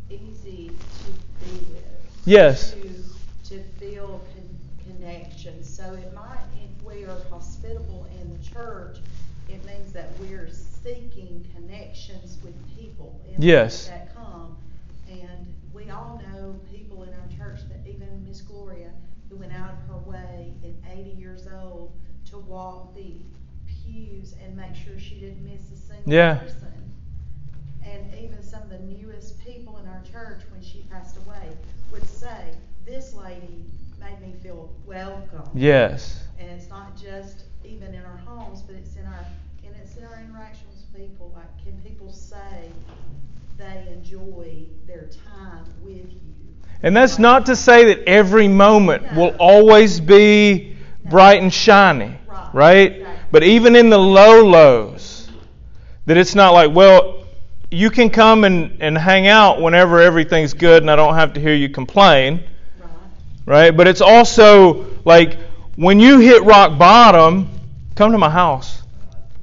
easy 0.09 0.69
to 0.69 1.45
be 1.45 1.57
with. 1.71 1.83
Yes. 2.25 2.71
To, 2.71 3.49
to 3.49 3.63
feel 3.79 4.21
con- 4.33 4.95
connection. 4.95 5.63
So 5.63 5.93
it 5.93 6.13
might, 6.13 6.39
if 6.63 6.85
we 6.85 7.05
are 7.05 7.17
hospitable 7.29 8.07
in 8.19 8.35
the 8.35 8.43
church, 8.43 8.97
it 9.49 9.63
means 9.65 9.93
that 9.93 10.09
we're 10.19 10.49
seeking 10.83 11.45
connections 11.55 12.37
with 12.43 12.55
people. 12.75 13.21
in 13.29 13.41
Yes. 13.41 13.87
That 13.87 14.15
come. 14.15 14.57
And 15.09 15.53
we 15.73 15.89
all 15.91 16.21
know 16.31 16.55
people 16.71 17.03
in 17.03 17.09
our 17.09 17.37
church 17.37 17.61
that 17.69 17.87
even 17.87 18.25
Miss 18.27 18.41
Gloria, 18.41 18.91
who 19.29 19.37
went 19.37 19.53
out 19.53 19.71
of 19.71 19.77
her 19.87 20.09
way 20.09 20.53
at 20.63 20.97
80 20.97 21.09
years 21.11 21.47
old 21.47 21.91
to 22.31 22.37
walk 22.39 22.95
the 22.95 23.13
pews 23.67 24.35
and 24.43 24.55
make 24.55 24.75
sure 24.75 24.97
she 24.99 25.15
didn't 25.15 25.43
miss 25.43 25.71
a 25.71 25.75
single 25.75 25.92
Yeah. 26.05 26.35
person. 26.35 26.57
And 27.85 28.13
even 28.21 28.41
some 28.43 28.63
of 28.63 28.69
the 28.69 28.79
newest 28.79 29.39
people 29.45 29.77
in 29.77 29.87
our 29.87 30.01
church, 30.11 30.41
when 30.51 30.61
she 30.61 30.85
passed 30.91 31.17
away, 31.17 31.49
would 31.91 32.07
say, 32.07 32.55
This 32.85 33.13
lady 33.13 33.65
made 33.99 34.19
me 34.21 34.33
feel 34.41 34.69
welcome. 34.85 35.49
yes. 35.53 36.19
And 36.39 36.49
it's 36.49 36.69
not 36.69 36.97
just 36.97 37.43
even 37.63 37.93
in 37.93 38.03
our 38.03 38.17
homes, 38.25 38.61
but 38.61 38.75
it's 38.75 38.95
in 38.95 39.05
our 39.05 39.25
and 39.65 39.75
it's 39.81 39.95
in 39.97 40.03
our 40.03 40.19
interactions 40.19 40.83
with 40.93 41.01
people. 41.01 41.31
Like, 41.35 41.63
can 41.63 41.79
people 41.81 42.11
say 42.11 42.69
they 43.57 43.87
enjoy 43.91 44.65
their 44.85 45.09
time 45.31 45.65
with 45.83 46.11
you? 46.11 46.19
And 46.81 46.95
that's 46.95 47.17
not 47.17 47.45
to 47.45 47.55
say 47.55 47.85
that 47.85 48.03
every 48.07 48.47
moment 48.49 49.13
will 49.13 49.35
always 49.39 50.01
be 50.01 50.75
bright 51.05 51.41
and 51.41 51.53
shiny, 51.53 52.17
right? 52.53 53.05
But 53.31 53.43
even 53.43 53.75
in 53.75 53.89
the 53.89 53.97
low 53.97 54.43
lows, 54.43 54.92
that 56.05 56.17
it's 56.17 56.35
not 56.35 56.53
like, 56.53 56.73
well, 56.73 57.25
you 57.71 57.89
can 57.89 58.09
come 58.09 58.43
and, 58.43 58.81
and 58.81 58.97
hang 58.97 59.27
out 59.27 59.61
whenever 59.61 59.99
everything's 60.01 60.53
good 60.53 60.83
and 60.83 60.91
I 60.91 60.95
don't 60.95 61.15
have 61.15 61.33
to 61.33 61.39
hear 61.41 61.53
you 61.55 61.69
complain, 61.69 62.43
Right. 62.79 62.89
right? 63.45 63.71
But 63.77 63.87
it's 63.87 64.01
also 64.01 64.85
like 65.05 65.37
when 65.75 65.99
you 65.99 66.19
hit 66.19 66.43
rock 66.43 66.77
bottom, 66.77 67.49
come 67.95 68.11
to 68.11 68.17
my 68.17 68.29
house. 68.29 68.83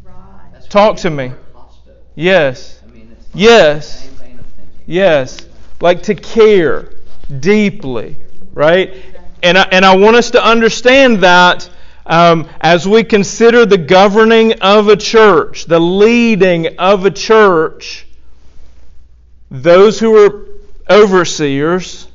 Right. 0.05 0.71
Talk 0.71 0.99
to 0.99 1.11
me. 1.11 1.25
use 1.25 1.33
the 1.33 1.38
word 1.38 1.55
hospital. 1.55 1.99
Yes. 2.14 2.81
I 2.87 2.93
mean, 2.93 3.17
Yes. 3.35 4.02
the 4.02 4.09
same 4.09 4.17
vein 4.19 4.38
of 4.38 4.47
thinking. 4.47 4.83
Yes, 4.87 5.47
like 5.81 6.02
to 6.05 6.14
care 6.14 6.93
deeply, 7.40 8.17
right? 8.52 8.95
And 9.43 9.57
I, 9.59 9.62
and 9.73 9.85
I 9.85 9.97
want 9.97 10.17
us 10.17 10.31
to 10.33 10.45
understand 10.45 11.23
that 11.23 11.69
um, 12.11 12.49
as 12.61 12.88
we 12.88 13.05
consider 13.05 13.64
the 13.64 13.79
governing 13.79 14.61
of 14.61 14.88
a 14.88 14.97
church, 14.97 15.67
the 15.67 15.79
leading 15.79 16.76
of 16.79 17.07
a 17.07 17.11
church, 17.12 18.05
those 19.49 20.00
who 20.00 20.17
are 20.17 20.49
overseers, 20.90 22.09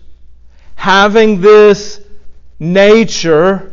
having 0.75 1.40
this 1.40 2.02
nature 2.60 3.72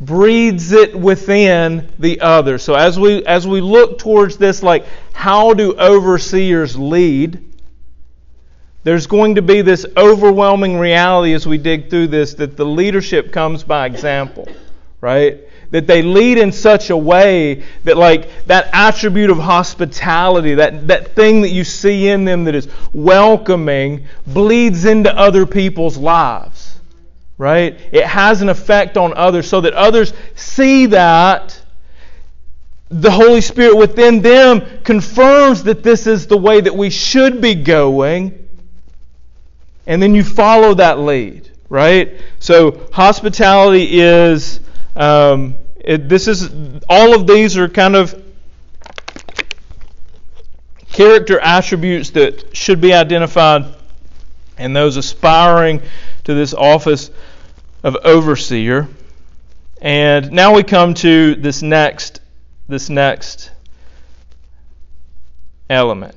breeds 0.00 0.72
it 0.72 0.98
within 0.98 1.88
the 2.00 2.20
other. 2.20 2.58
So 2.58 2.74
as 2.74 2.98
we 2.98 3.24
as 3.24 3.46
we 3.46 3.60
look 3.60 3.98
towards 4.00 4.36
this 4.36 4.64
like 4.64 4.84
how 5.12 5.54
do 5.54 5.74
overseers 5.78 6.76
lead? 6.76 7.45
There's 8.86 9.08
going 9.08 9.34
to 9.34 9.42
be 9.42 9.62
this 9.62 9.84
overwhelming 9.96 10.78
reality 10.78 11.32
as 11.32 11.44
we 11.44 11.58
dig 11.58 11.90
through 11.90 12.06
this 12.06 12.34
that 12.34 12.56
the 12.56 12.64
leadership 12.64 13.32
comes 13.32 13.64
by 13.64 13.84
example, 13.84 14.46
right? 15.00 15.40
That 15.72 15.88
they 15.88 16.02
lead 16.02 16.38
in 16.38 16.52
such 16.52 16.90
a 16.90 16.96
way 16.96 17.64
that 17.82 17.96
like 17.96 18.46
that 18.46 18.70
attribute 18.72 19.30
of 19.30 19.38
hospitality, 19.38 20.54
that, 20.54 20.86
that 20.86 21.16
thing 21.16 21.40
that 21.40 21.48
you 21.48 21.64
see 21.64 22.06
in 22.06 22.24
them 22.24 22.44
that 22.44 22.54
is 22.54 22.68
welcoming, 22.92 24.06
bleeds 24.24 24.84
into 24.84 25.12
other 25.12 25.46
people's 25.46 25.96
lives 25.96 26.78
right? 27.38 27.78
It 27.92 28.06
has 28.06 28.40
an 28.40 28.48
effect 28.48 28.96
on 28.96 29.12
others 29.14 29.46
so 29.46 29.60
that 29.60 29.74
others 29.74 30.14
see 30.36 30.86
that 30.86 31.60
the 32.88 33.10
Holy 33.10 33.42
Spirit 33.42 33.76
within 33.76 34.22
them 34.22 34.62
confirms 34.84 35.64
that 35.64 35.82
this 35.82 36.06
is 36.06 36.28
the 36.28 36.38
way 36.38 36.62
that 36.62 36.74
we 36.74 36.88
should 36.88 37.42
be 37.42 37.54
going. 37.54 38.45
And 39.86 40.02
then 40.02 40.14
you 40.14 40.24
follow 40.24 40.74
that 40.74 40.98
lead, 40.98 41.50
right? 41.68 42.20
So 42.38 42.88
hospitality 42.92 44.00
is, 44.00 44.60
um, 44.94 45.56
it, 45.76 46.08
this 46.08 46.28
is, 46.28 46.50
all 46.88 47.14
of 47.14 47.26
these 47.26 47.56
are 47.56 47.68
kind 47.68 47.94
of 47.94 48.22
character 50.90 51.38
attributes 51.38 52.10
that 52.10 52.56
should 52.56 52.80
be 52.80 52.92
identified 52.92 53.74
in 54.58 54.72
those 54.72 54.96
aspiring 54.96 55.82
to 56.24 56.34
this 56.34 56.54
office 56.54 57.10
of 57.82 57.96
overseer. 57.96 58.88
And 59.80 60.32
now 60.32 60.54
we 60.54 60.62
come 60.62 60.94
to 60.94 61.34
this 61.34 61.62
next 61.62 62.20
this 62.68 62.90
next 62.90 63.50
element. 65.70 66.14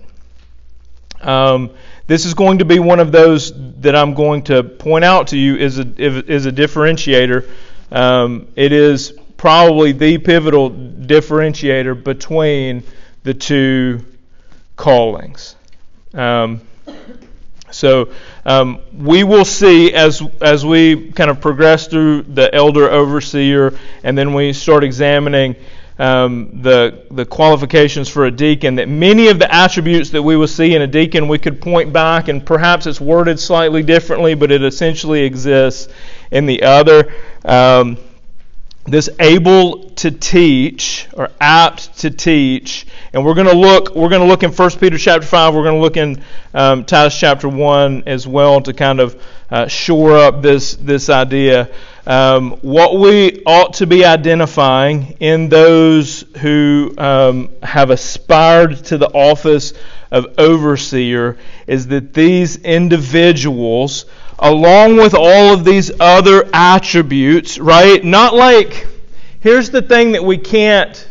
Um, 1.21 1.71
this 2.09 2.25
is 2.25 2.33
going 2.33 2.57
to 2.57 2.65
be 2.65 2.79
one 2.79 2.99
of 2.99 3.11
those 3.11 3.53
that 3.81 3.95
I'm 3.95 4.15
going 4.15 4.41
to 4.45 4.63
point 4.63 5.05
out 5.05 5.27
to 5.27 5.37
you 5.37 5.55
is 5.55 5.77
a 5.77 5.85
is 5.95 6.47
a 6.47 6.51
differentiator. 6.51 7.47
Um, 7.91 8.47
it 8.55 8.71
is 8.71 9.13
probably 9.37 9.91
the 9.91 10.17
pivotal 10.17 10.71
differentiator 10.71 12.03
between 12.03 12.83
the 13.21 13.35
two 13.35 14.03
callings. 14.75 15.55
Um, 16.11 16.61
so 17.69 18.11
um, 18.43 18.81
we 18.91 19.23
will 19.23 19.45
see 19.45 19.93
as 19.93 20.23
as 20.41 20.65
we 20.65 21.11
kind 21.11 21.29
of 21.29 21.39
progress 21.39 21.85
through 21.85 22.23
the 22.23 22.53
elder 22.55 22.89
overseer, 22.89 23.77
and 24.03 24.17
then 24.17 24.33
we 24.33 24.53
start 24.53 24.83
examining 24.83 25.55
um, 25.99 26.61
the 26.61 27.05
the 27.11 27.25
qualifications 27.25 28.09
for 28.09 28.25
a 28.25 28.31
deacon. 28.31 28.75
That 28.75 28.87
many 28.87 29.27
of 29.27 29.37
the 29.37 29.53
attributes 29.53 30.09
that 30.11 30.23
we 30.23 30.37
will 30.37 30.47
see 30.47 30.73
in 30.73 30.81
a 30.81 30.87
deacon, 30.87 31.27
we 31.27 31.37
could 31.37 31.61
point 31.61 31.93
back, 31.93 32.29
and 32.29 32.43
perhaps 32.43 32.87
it's 32.87 33.01
worded 33.01 33.39
slightly 33.39 33.83
differently, 33.83 34.33
but 34.33 34.51
it 34.51 34.63
essentially 34.63 35.23
exists 35.23 35.91
in 36.31 36.45
the 36.45 36.63
other. 36.63 37.13
Um, 37.43 37.97
this 38.85 39.09
able 39.19 39.89
to 39.91 40.09
teach 40.09 41.07
or 41.13 41.29
apt 41.39 41.99
to 41.99 42.09
teach 42.09 42.87
and 43.13 43.23
we're 43.23 43.33
going 43.33 43.45
to 43.45 43.53
look 43.53 43.93
we're 43.93 44.09
going 44.09 44.21
to 44.21 44.27
look 44.27 44.41
in 44.41 44.51
1 44.51 44.71
peter 44.79 44.97
chapter 44.97 45.27
5 45.27 45.53
we're 45.53 45.63
going 45.63 45.75
to 45.75 45.81
look 45.81 45.97
in 45.97 46.23
um, 46.53 46.85
titus 46.85 47.17
chapter 47.19 47.47
1 47.47 48.03
as 48.07 48.25
well 48.25 48.61
to 48.61 48.73
kind 48.73 48.99
of 48.99 49.21
uh, 49.51 49.67
shore 49.67 50.17
up 50.17 50.41
this 50.41 50.75
this 50.75 51.09
idea 51.09 51.69
um, 52.09 52.53
what 52.61 52.99
we 52.99 53.43
ought 53.45 53.75
to 53.75 53.87
be 53.87 54.03
identifying 54.03 55.15
in 55.19 55.47
those 55.47 56.25
who 56.39 56.91
um, 56.97 57.49
have 57.61 57.91
aspired 57.91 58.83
to 58.85 58.97
the 58.97 59.09
office 59.09 59.73
of 60.09 60.39
overseer 60.39 61.37
is 61.67 61.87
that 61.87 62.15
these 62.15 62.57
individuals 62.57 64.05
along 64.39 64.95
with 64.95 65.13
all 65.13 65.53
of 65.53 65.63
these 65.63 65.91
other 65.99 66.49
attributes, 66.51 67.59
right? 67.59 68.03
Not 68.03 68.33
like, 68.33 68.87
here's 69.41 69.69
the 69.69 69.81
thing 69.81 70.13
that 70.13 70.23
we 70.23 70.37
can't, 70.37 71.07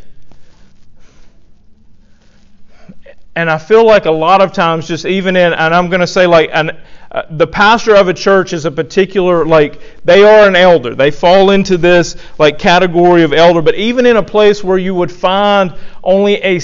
and 3.37 3.49
I 3.49 3.59
feel 3.59 3.87
like 3.87 4.07
a 4.07 4.11
lot 4.11 4.41
of 4.41 4.53
times, 4.53 4.89
just 4.89 5.07
even 5.07 5.37
in, 5.37 5.53
and 5.53 5.75
I'm 5.75 5.91
going 5.91 6.01
to 6.01 6.09
say, 6.09 6.27
like, 6.27 6.51
an, 6.53 6.77
uh, 7.11 7.23
the 7.31 7.47
pastor 7.47 7.97
of 7.97 8.09
a 8.09 8.15
church 8.15 8.53
is 8.53 8.67
a 8.67 8.71
particular, 8.71 9.47
like, 9.47 9.81
they 10.05 10.23
are 10.23 10.47
an 10.47 10.55
elder. 10.55 10.95
They 10.95 11.11
fall 11.11 11.51
into 11.51 11.79
this, 11.79 12.17
like, 12.39 12.59
category 12.59 13.23
of 13.23 13.33
elder. 13.33 13.63
But 13.63 13.77
even 13.77 14.05
in 14.05 14.17
a 14.17 14.23
place 14.23 14.63
where 14.63 14.77
you 14.77 14.95
would 14.95 15.11
find 15.11 15.75
only 16.05 16.35
a, 16.35 16.61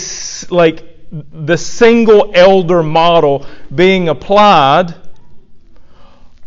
like, 0.51 0.83
the 1.11 1.57
single 1.57 2.33
elder 2.35 2.83
model 2.83 3.47
being 3.75 4.09
applied, 4.09 4.95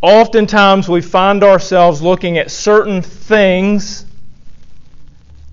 oftentimes 0.00 0.88
we 0.88 1.00
find 1.00 1.42
ourselves 1.42 2.00
looking 2.00 2.38
at 2.38 2.50
certain 2.50 3.02
things 3.02 4.04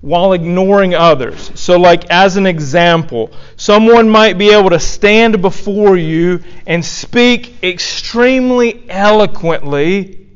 while 0.06 0.34
ignoring 0.34 0.94
others. 0.94 1.50
So, 1.56 1.80
like, 1.80 2.04
as 2.10 2.36
an 2.36 2.46
example, 2.46 3.32
someone 3.56 4.08
might 4.08 4.38
be 4.38 4.50
able 4.50 4.70
to 4.70 4.78
stand 4.78 5.42
before 5.42 5.96
you 5.96 6.44
and 6.64 6.84
speak 6.84 7.64
extremely 7.64 8.88
eloquently. 8.88 10.28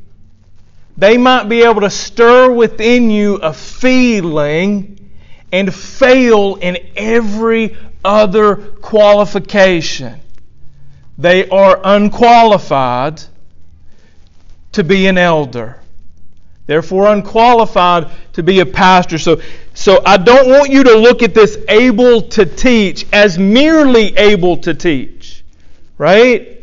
They 0.96 1.16
might 1.18 1.44
be 1.44 1.62
able 1.62 1.82
to 1.82 1.90
stir 1.90 2.50
within 2.50 3.10
you 3.10 3.36
a 3.36 3.52
feeling 3.52 5.08
and 5.52 5.72
fail 5.72 6.56
in 6.56 6.76
every 6.96 7.76
other 8.04 8.56
qualification. 8.56 10.20
They 11.16 11.48
are 11.48 11.80
unqualified 11.84 13.22
to 14.72 14.82
be 14.82 15.06
an 15.06 15.16
elder. 15.16 15.78
Therefore, 16.70 17.12
unqualified 17.12 18.12
to 18.34 18.44
be 18.44 18.60
a 18.60 18.64
pastor. 18.64 19.18
So, 19.18 19.40
so 19.74 20.02
I 20.06 20.16
don't 20.16 20.48
want 20.48 20.70
you 20.70 20.84
to 20.84 20.94
look 20.94 21.20
at 21.20 21.34
this 21.34 21.58
able 21.68 22.22
to 22.28 22.46
teach 22.46 23.08
as 23.12 23.36
merely 23.36 24.16
able 24.16 24.56
to 24.58 24.72
teach. 24.72 25.42
Right? 25.98 26.62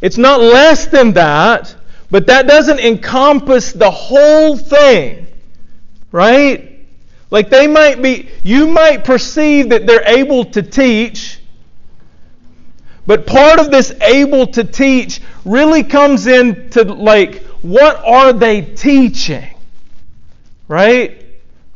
It's 0.00 0.16
not 0.16 0.40
less 0.40 0.86
than 0.86 1.12
that, 1.12 1.76
but 2.10 2.28
that 2.28 2.46
doesn't 2.46 2.80
encompass 2.80 3.74
the 3.74 3.90
whole 3.90 4.56
thing. 4.56 5.26
Right? 6.10 6.86
Like 7.30 7.50
they 7.50 7.66
might 7.66 8.00
be, 8.00 8.30
you 8.42 8.68
might 8.68 9.04
perceive 9.04 9.68
that 9.68 9.86
they're 9.86 10.08
able 10.08 10.46
to 10.46 10.62
teach, 10.62 11.40
but 13.06 13.26
part 13.26 13.60
of 13.60 13.70
this 13.70 13.92
able 14.00 14.46
to 14.46 14.64
teach 14.64 15.20
really 15.44 15.82
comes 15.82 16.26
into 16.26 16.84
like, 16.84 17.49
what 17.62 17.96
are 18.04 18.32
they 18.32 18.62
teaching? 18.62 19.54
Right? 20.68 21.24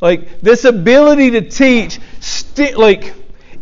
Like 0.01 0.41
this 0.41 0.65
ability 0.65 1.31
to 1.31 1.41
teach, 1.41 1.99
st- 2.19 2.77
like 2.77 3.13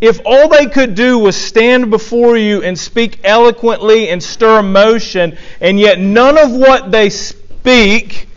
if 0.02 0.20
all 0.26 0.50
they 0.50 0.66
could 0.66 0.96
do 0.96 1.20
was 1.20 1.36
stand 1.36 1.90
before 1.90 2.36
you 2.36 2.62
and 2.62 2.78
speak 2.78 3.20
eloquently 3.24 4.10
and 4.10 4.22
stir 4.22 4.60
emotion, 4.60 5.38
and 5.62 5.80
yet 5.80 6.00
none 6.00 6.38
of 6.38 6.52
what 6.52 6.92
they 6.92 7.10
speak 7.10 8.28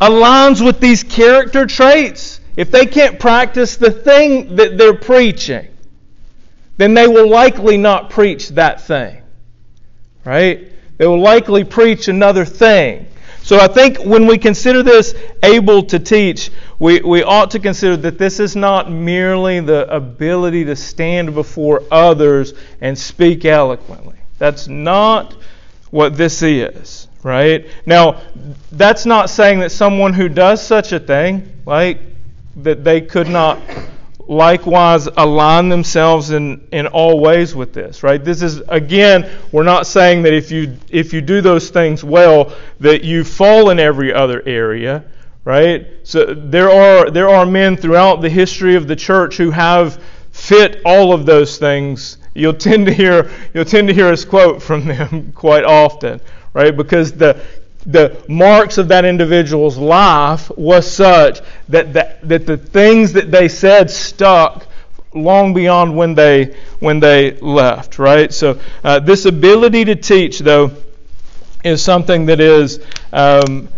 aligns 0.00 0.64
with 0.64 0.80
these 0.80 1.04
character 1.04 1.66
traits, 1.66 2.40
if 2.56 2.72
they 2.72 2.86
can't 2.86 3.20
practice 3.20 3.76
the 3.76 3.92
thing 3.92 4.56
that 4.56 4.76
they're 4.76 4.94
preaching, 4.94 5.68
then 6.78 6.94
they 6.94 7.06
will 7.06 7.28
likely 7.28 7.76
not 7.76 8.10
preach 8.10 8.48
that 8.50 8.80
thing. 8.80 9.22
Right? 10.24 10.71
They 10.98 11.06
will 11.06 11.20
likely 11.20 11.64
preach 11.64 12.08
another 12.08 12.44
thing. 12.44 13.06
So 13.42 13.58
I 13.58 13.66
think 13.66 13.98
when 13.98 14.26
we 14.26 14.38
consider 14.38 14.84
this 14.84 15.14
able 15.42 15.82
to 15.84 15.98
teach, 15.98 16.50
we, 16.78 17.00
we 17.00 17.24
ought 17.24 17.50
to 17.52 17.58
consider 17.58 17.96
that 17.98 18.16
this 18.16 18.38
is 18.38 18.54
not 18.54 18.90
merely 18.90 19.58
the 19.58 19.92
ability 19.92 20.64
to 20.66 20.76
stand 20.76 21.34
before 21.34 21.82
others 21.90 22.54
and 22.80 22.96
speak 22.96 23.44
eloquently. 23.44 24.16
That's 24.38 24.68
not 24.68 25.34
what 25.90 26.16
this 26.16 26.42
is, 26.42 27.08
right? 27.24 27.66
Now, 27.84 28.22
that's 28.70 29.04
not 29.06 29.28
saying 29.28 29.58
that 29.60 29.72
someone 29.72 30.12
who 30.12 30.28
does 30.28 30.64
such 30.64 30.92
a 30.92 31.00
thing, 31.00 31.52
like, 31.66 31.98
that 32.56 32.84
they 32.84 33.00
could 33.00 33.28
not 33.28 33.60
likewise 34.28 35.06
align 35.16 35.68
themselves 35.68 36.30
in, 36.30 36.66
in 36.72 36.86
all 36.86 37.20
ways 37.20 37.54
with 37.54 37.72
this 37.72 38.02
right? 38.02 38.24
This 38.24 38.42
is 38.42 38.60
again 38.68 39.28
we're 39.52 39.62
not 39.62 39.86
saying 39.86 40.22
that 40.22 40.32
if 40.32 40.50
you 40.50 40.76
if 40.90 41.12
you 41.12 41.20
do 41.20 41.40
those 41.40 41.70
things 41.70 42.02
well 42.04 42.52
that 42.80 43.04
you 43.04 43.24
fall 43.24 43.70
in 43.70 43.78
every 43.78 44.12
other 44.12 44.42
area 44.46 45.04
right? 45.44 45.86
So 46.04 46.34
there 46.34 46.70
are 46.70 47.10
there 47.10 47.28
are 47.28 47.44
men 47.44 47.76
throughout 47.76 48.20
the 48.20 48.30
history 48.30 48.76
of 48.76 48.86
the 48.86 48.96
church 48.96 49.36
who 49.36 49.50
have 49.50 50.02
fit 50.30 50.80
all 50.84 51.12
of 51.12 51.26
those 51.26 51.58
things. 51.58 52.18
You'll 52.34 52.54
tend 52.54 52.86
to 52.86 52.92
hear 52.92 53.30
you'll 53.52 53.64
tend 53.64 53.88
to 53.88 53.94
hear 53.94 54.08
us 54.08 54.24
quote 54.24 54.62
from 54.62 54.86
them 54.86 55.32
quite 55.34 55.64
often 55.64 56.20
right? 56.54 56.76
Because 56.76 57.12
the 57.12 57.42
the 57.86 58.22
marks 58.28 58.78
of 58.78 58.88
that 58.88 59.04
individual's 59.04 59.76
life 59.76 60.50
was 60.56 60.90
such 60.90 61.40
that 61.68 61.92
the, 61.92 62.14
that 62.22 62.46
the 62.46 62.56
things 62.56 63.12
that 63.14 63.30
they 63.30 63.48
said 63.48 63.90
stuck 63.90 64.66
long 65.14 65.52
beyond 65.52 65.96
when 65.96 66.14
they 66.14 66.56
when 66.78 67.00
they 67.00 67.32
left 67.40 67.98
right? 67.98 68.32
So 68.32 68.60
uh, 68.84 69.00
this 69.00 69.26
ability 69.26 69.84
to 69.86 69.96
teach 69.96 70.38
though 70.38 70.72
is 71.64 71.82
something 71.82 72.26
that 72.26 72.40
is 72.40 72.84
um, 73.12 73.68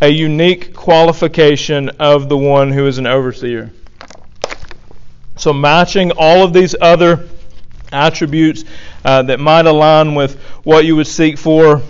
a 0.00 0.08
unique 0.08 0.74
qualification 0.74 1.88
of 2.00 2.28
the 2.28 2.36
one 2.36 2.70
who 2.70 2.86
is 2.86 2.98
an 2.98 3.06
overseer. 3.06 3.70
So 5.36 5.52
matching 5.52 6.12
all 6.12 6.44
of 6.44 6.52
these 6.52 6.74
other 6.80 7.28
attributes 7.92 8.64
uh, 9.04 9.22
that 9.22 9.38
might 9.38 9.66
align 9.66 10.14
with 10.14 10.40
what 10.64 10.84
you 10.84 10.96
would 10.96 11.06
seek 11.06 11.38
for 11.38 11.82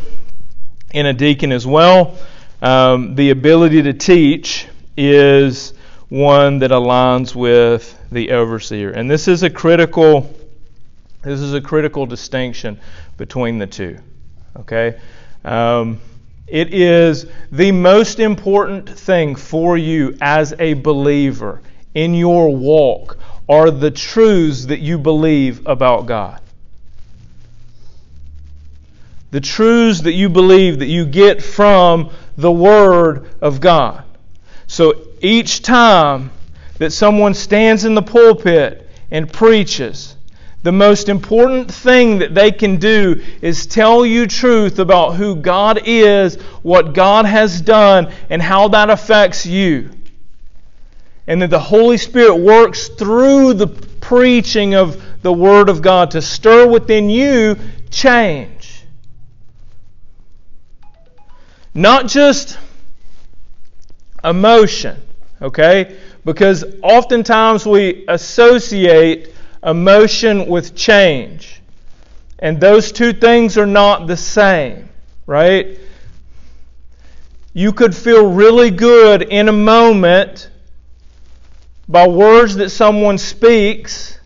in 0.92 1.06
a 1.06 1.12
deacon 1.12 1.52
as 1.52 1.66
well. 1.66 2.16
Um, 2.62 3.14
the 3.14 3.30
ability 3.30 3.82
to 3.82 3.92
teach 3.92 4.66
is 4.96 5.74
one 6.08 6.60
that 6.60 6.70
aligns 6.70 7.34
with 7.34 7.98
the 8.10 8.30
overseer, 8.30 8.90
and 8.90 9.10
this 9.10 9.28
is 9.28 9.42
a 9.42 9.50
critical. 9.50 10.34
This 11.22 11.40
is 11.40 11.54
a 11.54 11.60
critical 11.60 12.06
distinction 12.06 12.78
between 13.16 13.58
the 13.58 13.66
two. 13.66 13.98
Okay, 14.60 14.98
um, 15.44 16.00
it 16.46 16.72
is 16.72 17.26
the 17.50 17.72
most 17.72 18.20
important 18.20 18.88
thing 18.88 19.34
for 19.34 19.76
you 19.76 20.16
as 20.20 20.54
a 20.58 20.74
believer 20.74 21.60
in 21.94 22.14
your 22.14 22.54
walk 22.54 23.18
are 23.48 23.70
the 23.70 23.90
truths 23.90 24.66
that 24.66 24.80
you 24.80 24.98
believe 24.98 25.66
about 25.66 26.06
God 26.06 26.40
the 29.36 29.40
truths 29.42 30.00
that 30.00 30.14
you 30.14 30.30
believe 30.30 30.78
that 30.78 30.86
you 30.86 31.04
get 31.04 31.42
from 31.42 32.08
the 32.38 32.50
Word 32.50 33.28
of 33.42 33.60
God. 33.60 34.02
So 34.66 35.08
each 35.20 35.60
time 35.60 36.30
that 36.78 36.90
someone 36.90 37.34
stands 37.34 37.84
in 37.84 37.94
the 37.94 38.00
pulpit 38.00 38.88
and 39.10 39.30
preaches, 39.30 40.16
the 40.62 40.72
most 40.72 41.10
important 41.10 41.70
thing 41.70 42.20
that 42.20 42.34
they 42.34 42.50
can 42.50 42.78
do 42.78 43.22
is 43.42 43.66
tell 43.66 44.06
you 44.06 44.26
truth 44.26 44.78
about 44.78 45.16
who 45.16 45.36
God 45.36 45.82
is, 45.84 46.36
what 46.62 46.94
God 46.94 47.26
has 47.26 47.60
done, 47.60 48.10
and 48.30 48.40
how 48.40 48.68
that 48.68 48.88
affects 48.88 49.44
you. 49.44 49.90
And 51.26 51.42
that 51.42 51.50
the 51.50 51.60
Holy 51.60 51.98
Spirit 51.98 52.36
works 52.36 52.88
through 52.88 53.52
the 53.52 53.66
preaching 53.66 54.74
of 54.74 55.20
the 55.20 55.30
Word 55.30 55.68
of 55.68 55.82
God 55.82 56.12
to 56.12 56.22
stir 56.22 56.66
within 56.66 57.10
you 57.10 57.58
change. 57.90 58.55
Not 61.76 62.06
just 62.06 62.58
emotion, 64.24 64.96
okay? 65.42 65.98
Because 66.24 66.64
oftentimes 66.82 67.66
we 67.66 68.06
associate 68.08 69.34
emotion 69.62 70.46
with 70.46 70.74
change. 70.74 71.60
And 72.38 72.58
those 72.58 72.92
two 72.92 73.12
things 73.12 73.58
are 73.58 73.66
not 73.66 74.06
the 74.06 74.16
same, 74.16 74.88
right? 75.26 75.78
You 77.52 77.74
could 77.74 77.94
feel 77.94 78.32
really 78.32 78.70
good 78.70 79.20
in 79.20 79.50
a 79.50 79.52
moment 79.52 80.48
by 81.86 82.08
words 82.08 82.56
that 82.56 82.70
someone 82.70 83.18
speaks, 83.18 84.18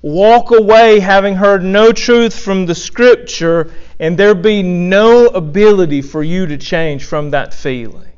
walk 0.00 0.50
away 0.50 1.00
having 1.00 1.34
heard 1.34 1.62
no 1.62 1.92
truth 1.92 2.38
from 2.38 2.64
the 2.64 2.74
Scripture, 2.74 3.70
and 3.98 4.18
there 4.18 4.34
be 4.34 4.62
no 4.62 5.26
ability 5.26 6.02
for 6.02 6.22
you 6.22 6.46
to 6.46 6.58
change 6.58 7.04
from 7.04 7.30
that 7.30 7.54
feeling. 7.54 8.12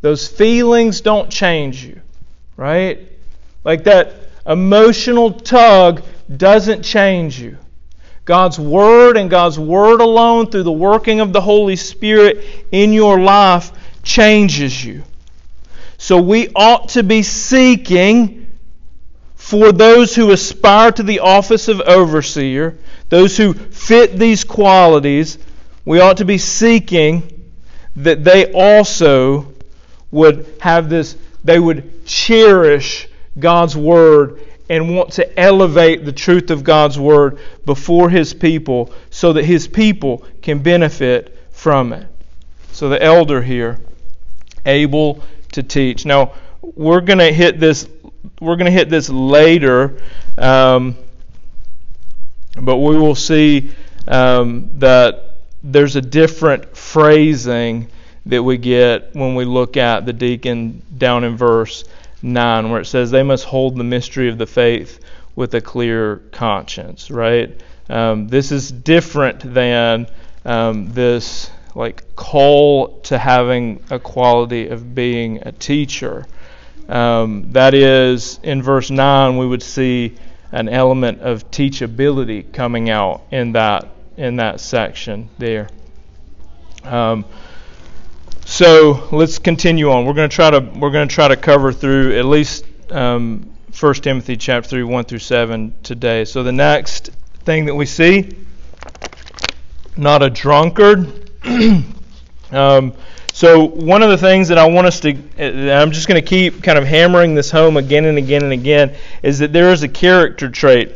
Those 0.00 0.28
feelings 0.28 1.00
don't 1.00 1.30
change 1.30 1.84
you, 1.84 2.00
right? 2.56 3.10
Like 3.64 3.84
that 3.84 4.14
emotional 4.46 5.32
tug 5.32 6.02
doesn't 6.34 6.82
change 6.82 7.40
you. 7.40 7.58
God's 8.24 8.58
Word 8.58 9.16
and 9.16 9.30
God's 9.30 9.58
Word 9.58 10.00
alone, 10.00 10.50
through 10.50 10.64
the 10.64 10.72
working 10.72 11.20
of 11.20 11.32
the 11.32 11.40
Holy 11.40 11.76
Spirit 11.76 12.44
in 12.70 12.92
your 12.92 13.18
life, 13.18 13.72
changes 14.02 14.84
you. 14.84 15.02
So 15.96 16.20
we 16.20 16.48
ought 16.54 16.90
to 16.90 17.02
be 17.02 17.22
seeking 17.22 18.46
for 19.34 19.72
those 19.72 20.14
who 20.14 20.30
aspire 20.30 20.92
to 20.92 21.02
the 21.02 21.20
office 21.20 21.68
of 21.68 21.80
overseer 21.80 22.76
those 23.08 23.36
who 23.36 23.54
fit 23.54 24.18
these 24.18 24.44
qualities, 24.44 25.38
we 25.84 26.00
ought 26.00 26.18
to 26.18 26.24
be 26.24 26.38
seeking 26.38 27.50
that 27.96 28.22
they 28.22 28.52
also 28.52 29.54
would 30.10 30.46
have 30.60 30.88
this, 30.88 31.16
they 31.44 31.58
would 31.58 32.06
cherish 32.06 33.08
God's 33.38 33.76
Word 33.76 34.40
and 34.70 34.94
want 34.94 35.12
to 35.12 35.38
elevate 35.38 36.04
the 36.04 36.12
truth 36.12 36.50
of 36.50 36.62
God's 36.62 36.98
Word 36.98 37.38
before 37.64 38.10
His 38.10 38.34
people 38.34 38.92
so 39.10 39.32
that 39.32 39.44
His 39.44 39.66
people 39.66 40.24
can 40.42 40.58
benefit 40.62 41.36
from 41.50 41.92
it. 41.92 42.06
So 42.72 42.88
the 42.88 43.02
elder 43.02 43.42
here, 43.42 43.80
able 44.66 45.22
to 45.52 45.62
teach. 45.62 46.04
Now, 46.04 46.34
we're 46.60 47.00
going 47.00 47.18
to 47.18 47.32
hit 47.32 47.58
this. 47.58 47.88
We're 48.40 48.56
going 48.56 48.66
to 48.66 48.72
hit 48.72 48.90
this 48.90 49.08
later. 49.08 50.00
Um, 50.36 50.96
but 52.60 52.76
we 52.76 52.96
will 52.96 53.14
see 53.14 53.70
um, 54.06 54.70
that 54.78 55.36
there's 55.62 55.96
a 55.96 56.00
different 56.00 56.76
phrasing 56.76 57.88
that 58.26 58.42
we 58.42 58.58
get 58.58 59.14
when 59.14 59.34
we 59.34 59.44
look 59.44 59.76
at 59.76 60.06
the 60.06 60.12
deacon 60.12 60.82
down 60.96 61.24
in 61.24 61.36
verse 61.36 61.84
9, 62.22 62.70
where 62.70 62.80
it 62.80 62.86
says 62.86 63.10
they 63.10 63.22
must 63.22 63.44
hold 63.44 63.76
the 63.76 63.84
mystery 63.84 64.28
of 64.28 64.38
the 64.38 64.46
faith 64.46 65.00
with 65.34 65.54
a 65.54 65.60
clear 65.60 66.16
conscience, 66.32 67.10
right? 67.10 67.60
Um, 67.88 68.28
this 68.28 68.52
is 68.52 68.70
different 68.70 69.54
than 69.54 70.06
um, 70.44 70.92
this 70.92 71.50
like 71.74 72.16
call 72.16 72.98
to 73.00 73.18
having 73.18 73.82
a 73.90 73.98
quality 73.98 74.68
of 74.68 74.94
being 74.94 75.40
a 75.42 75.52
teacher. 75.52 76.26
Um, 76.88 77.52
that 77.52 77.74
is, 77.74 78.40
in 78.42 78.62
verse 78.62 78.90
9, 78.90 79.36
we 79.36 79.46
would 79.46 79.62
see 79.62 80.16
an 80.52 80.68
element 80.68 81.20
of 81.20 81.50
teachability 81.50 82.52
coming 82.52 82.90
out 82.90 83.22
in 83.30 83.52
that 83.52 83.88
in 84.16 84.36
that 84.36 84.60
section 84.60 85.28
there. 85.38 85.68
Um, 86.84 87.24
so 88.44 89.08
let's 89.12 89.38
continue 89.38 89.90
on. 89.90 90.06
We're 90.06 90.14
going 90.14 90.30
to 90.30 90.34
try 90.34 90.50
to 90.50 90.60
we're 90.60 90.90
going 90.90 91.08
to 91.08 91.14
try 91.14 91.28
to 91.28 91.36
cover 91.36 91.72
through 91.72 92.18
at 92.18 92.24
least 92.24 92.64
um, 92.90 93.50
1 93.78 93.94
Timothy 93.94 94.36
chapter 94.36 94.70
3 94.70 94.82
1 94.84 95.04
through 95.04 95.18
7 95.18 95.74
today. 95.82 96.24
So 96.24 96.42
the 96.42 96.52
next 96.52 97.10
thing 97.44 97.66
that 97.66 97.74
we 97.74 97.86
see, 97.86 98.34
not 99.96 100.22
a 100.22 100.30
drunkard. 100.30 101.30
um, 102.50 102.94
so 103.38 103.68
one 103.68 104.02
of 104.02 104.10
the 104.10 104.18
things 104.18 104.48
that 104.48 104.58
I 104.58 104.66
want 104.66 104.88
us 104.88 104.98
to, 104.98 105.10
I'm 105.72 105.92
just 105.92 106.08
going 106.08 106.20
to 106.20 106.28
keep 106.28 106.60
kind 106.60 106.76
of 106.76 106.84
hammering 106.84 107.36
this 107.36 107.52
home 107.52 107.76
again 107.76 108.04
and 108.04 108.18
again 108.18 108.42
and 108.42 108.52
again, 108.52 108.96
is 109.22 109.38
that 109.38 109.52
there 109.52 109.70
is 109.72 109.84
a 109.84 109.88
character 109.88 110.50
trait 110.50 110.90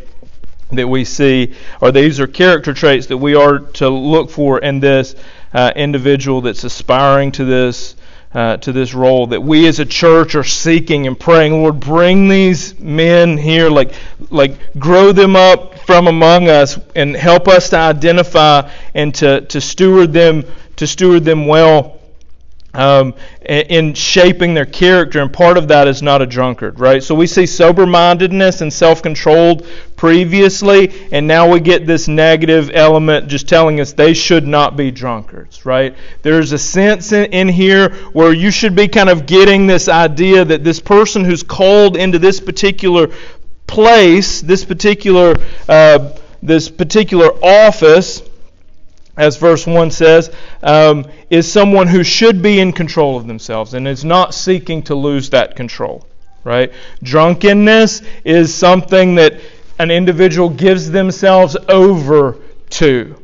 that 0.73 0.89
we 0.89 1.05
see, 1.05 1.55
or 1.81 1.93
these 1.93 2.19
are 2.19 2.27
character 2.27 2.75
traits 2.75 3.07
that 3.07 3.19
we 3.19 3.37
are 3.37 3.61
to 3.61 3.89
look 3.89 4.29
for 4.29 4.59
in 4.59 4.81
this 4.81 5.15
uh, 5.55 5.71
individual 5.77 6.41
that's 6.41 6.65
aspiring 6.65 7.31
to 7.31 7.45
this. 7.45 7.95
Uh, 8.35 8.57
to 8.57 8.73
this 8.73 8.95
role 8.95 9.27
that 9.27 9.43
we 9.43 9.69
as 9.69 9.79
a 9.79 9.85
church 9.85 10.35
are 10.35 10.43
seeking 10.43 11.07
and 11.07 11.21
praying 11.21 11.53
lord 11.53 11.79
bring 11.79 12.29
these 12.29 12.79
men 12.81 13.37
here 13.37 13.69
like 13.69 13.93
like 14.31 14.73
grow 14.79 15.13
them 15.13 15.37
up 15.37 15.79
from 15.81 16.07
among 16.07 16.49
us 16.49 16.79
and 16.97 17.15
help 17.15 17.47
us 17.47 17.69
to 17.69 17.77
identify 17.77 18.67
and 18.95 19.15
to, 19.15 19.43
to 19.43 19.61
steward 19.61 20.15
them 20.15 20.43
to 20.77 20.87
steward 20.87 21.27
them 21.27 21.47
well 21.47 22.01
um, 22.75 23.15
in 23.45 23.93
shaping 23.95 24.55
their 24.55 24.65
character, 24.65 25.21
and 25.21 25.33
part 25.33 25.59
of 25.59 25.69
that 25.69 25.89
is 25.89 26.03
not 26.03 26.23
a 26.23 26.27
drunkard, 26.27 26.81
right? 26.81 27.03
So 27.03 27.15
we 27.15 27.27
see 27.27 27.45
sober 27.45 27.87
mindedness 27.87 28.63
and 28.63 28.73
self 28.73 29.03
controlled 29.03 29.67
previously, 29.97 30.91
and 31.13 31.27
now 31.27 31.51
we 31.51 31.61
get 31.61 31.87
this 31.87 32.09
negative 32.09 32.71
element 32.73 33.29
just 33.29 33.47
telling 33.49 33.81
us 33.81 33.93
they 33.93 34.15
should 34.15 34.47
not 34.47 34.77
be 34.77 34.91
drunkards, 34.91 35.67
right? 35.67 35.95
There's 36.23 36.53
a 36.53 36.59
sense 36.59 37.13
in, 37.13 37.27
in 37.33 37.49
here 37.49 37.91
where 38.13 38.33
you 38.33 38.51
should 38.51 38.75
be 38.75 38.89
kind 38.89 39.11
of 39.11 39.27
getting 39.27 39.67
this 39.67 39.89
idea 39.89 40.45
that 40.45 40.65
this 40.65 40.81
person 40.81 41.25
who's 41.25 41.43
called 41.43 41.97
into 41.97 42.19
this 42.19 42.41
particular 42.41 43.09
place, 43.67 44.41
this 44.41 44.65
particular, 44.65 45.37
uh, 45.69 46.17
this 46.43 46.71
particular 46.71 47.29
office, 47.43 48.23
as 49.17 49.37
verse 49.37 49.67
1 49.67 49.91
says, 49.91 50.35
um, 50.63 51.07
is 51.29 51.51
someone 51.51 51.87
who 51.87 52.03
should 52.03 52.43
be 52.43 52.61
in 52.61 52.73
control 52.73 53.17
of 53.17 53.27
themselves 53.27 53.75
and 53.75 53.87
is 53.87 54.05
not 54.05 54.35
seeking 54.35 54.83
to 54.85 54.95
lose 54.95 55.31
that 55.31 55.55
control. 55.55 56.07
Right? 56.45 56.73
Drunkenness 57.03 58.03
is 58.25 58.55
something 58.55 59.17
that 59.17 59.35
an 59.79 59.91
individual 59.91 60.49
gives 60.49 60.91
themselves 60.91 61.57
over 61.69 62.39
to. 62.71 63.17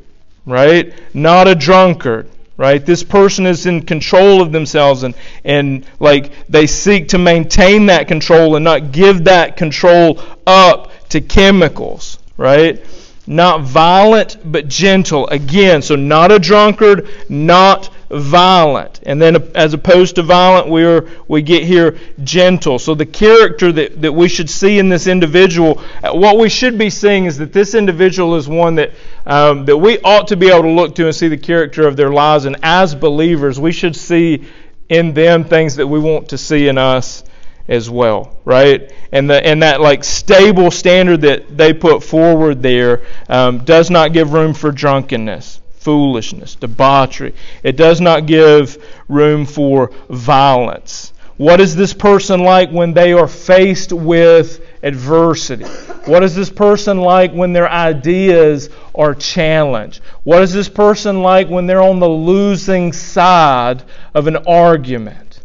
Right? 0.44 0.92
Not 1.14 1.48
a 1.48 1.54
drunkard. 1.54 2.28
Right? 2.56 2.84
This 2.84 3.02
person 3.02 3.46
is 3.46 3.66
in 3.66 3.86
control 3.86 4.42
of 4.42 4.52
themselves 4.52 5.04
and, 5.04 5.14
and 5.44 5.86
like 6.00 6.48
they 6.48 6.66
seek 6.66 7.08
to 7.08 7.18
maintain 7.18 7.86
that 7.86 8.08
control 8.08 8.56
and 8.56 8.64
not 8.64 8.92
give 8.92 9.24
that 9.24 9.56
control 9.56 10.20
up 10.46 10.90
to 11.10 11.20
chemicals. 11.20 12.18
Right? 12.36 12.84
Not 13.28 13.60
violent, 13.60 14.38
but 14.42 14.68
gentle. 14.68 15.28
Again, 15.28 15.82
so 15.82 15.96
not 15.96 16.32
a 16.32 16.38
drunkard, 16.38 17.06
not 17.28 17.90
violent. 18.08 19.00
And 19.04 19.20
then 19.20 19.36
as 19.54 19.74
opposed 19.74 20.14
to 20.14 20.22
violent, 20.22 20.68
we 20.68 20.82
are 20.82 21.06
we 21.28 21.42
get 21.42 21.64
here 21.64 21.98
gentle. 22.24 22.78
So 22.78 22.94
the 22.94 23.04
character 23.04 23.70
that, 23.70 24.00
that 24.00 24.12
we 24.12 24.28
should 24.28 24.48
see 24.48 24.78
in 24.78 24.88
this 24.88 25.06
individual, 25.06 25.82
uh, 26.02 26.14
what 26.14 26.38
we 26.38 26.48
should 26.48 26.78
be 26.78 26.88
seeing 26.88 27.26
is 27.26 27.36
that 27.36 27.52
this 27.52 27.74
individual 27.74 28.34
is 28.36 28.48
one 28.48 28.76
that 28.76 28.92
um, 29.26 29.66
that 29.66 29.76
we 29.76 29.98
ought 30.00 30.28
to 30.28 30.36
be 30.36 30.48
able 30.48 30.62
to 30.62 30.70
look 30.70 30.94
to 30.94 31.04
and 31.04 31.14
see 31.14 31.28
the 31.28 31.36
character 31.36 31.86
of 31.86 31.98
their 31.98 32.10
lives. 32.10 32.46
And 32.46 32.56
as 32.62 32.94
believers, 32.94 33.60
we 33.60 33.72
should 33.72 33.94
see 33.94 34.46
in 34.88 35.12
them 35.12 35.44
things 35.44 35.76
that 35.76 35.86
we 35.86 35.98
want 35.98 36.30
to 36.30 36.38
see 36.38 36.68
in 36.68 36.78
us 36.78 37.24
as 37.68 37.90
well, 37.90 38.36
right? 38.44 38.92
And 39.12 39.28
the 39.28 39.44
and 39.44 39.62
that 39.62 39.80
like 39.80 40.02
stable 40.02 40.70
standard 40.70 41.20
that 41.20 41.56
they 41.56 41.74
put 41.74 42.02
forward 42.02 42.62
there 42.62 43.02
um, 43.28 43.58
does 43.64 43.90
not 43.90 44.12
give 44.12 44.32
room 44.32 44.54
for 44.54 44.72
drunkenness, 44.72 45.60
foolishness, 45.72 46.54
debauchery. 46.54 47.34
It 47.62 47.76
does 47.76 48.00
not 48.00 48.26
give 48.26 48.82
room 49.08 49.44
for 49.44 49.92
violence. 50.08 51.12
What 51.36 51.60
is 51.60 51.76
this 51.76 51.94
person 51.94 52.40
like 52.40 52.70
when 52.70 52.94
they 52.94 53.12
are 53.12 53.28
faced 53.28 53.92
with 53.92 54.60
adversity? 54.82 55.64
What 56.06 56.24
is 56.24 56.34
this 56.34 56.50
person 56.50 56.98
like 56.98 57.30
when 57.32 57.52
their 57.52 57.70
ideas 57.70 58.70
are 58.92 59.14
challenged? 59.14 60.02
What 60.24 60.42
is 60.42 60.52
this 60.52 60.68
person 60.68 61.22
like 61.22 61.48
when 61.48 61.66
they're 61.66 61.82
on 61.82 62.00
the 62.00 62.08
losing 62.08 62.92
side 62.92 63.84
of 64.14 64.26
an 64.26 64.36
argument? 64.48 65.38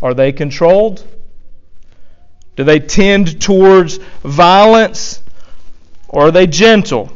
Are 0.00 0.14
they 0.14 0.30
controlled? 0.30 1.04
Do 2.56 2.64
they 2.64 2.80
tend 2.80 3.40
towards 3.40 3.98
violence 4.22 5.22
or 6.08 6.26
are 6.26 6.30
they 6.30 6.46
gentle? 6.46 7.10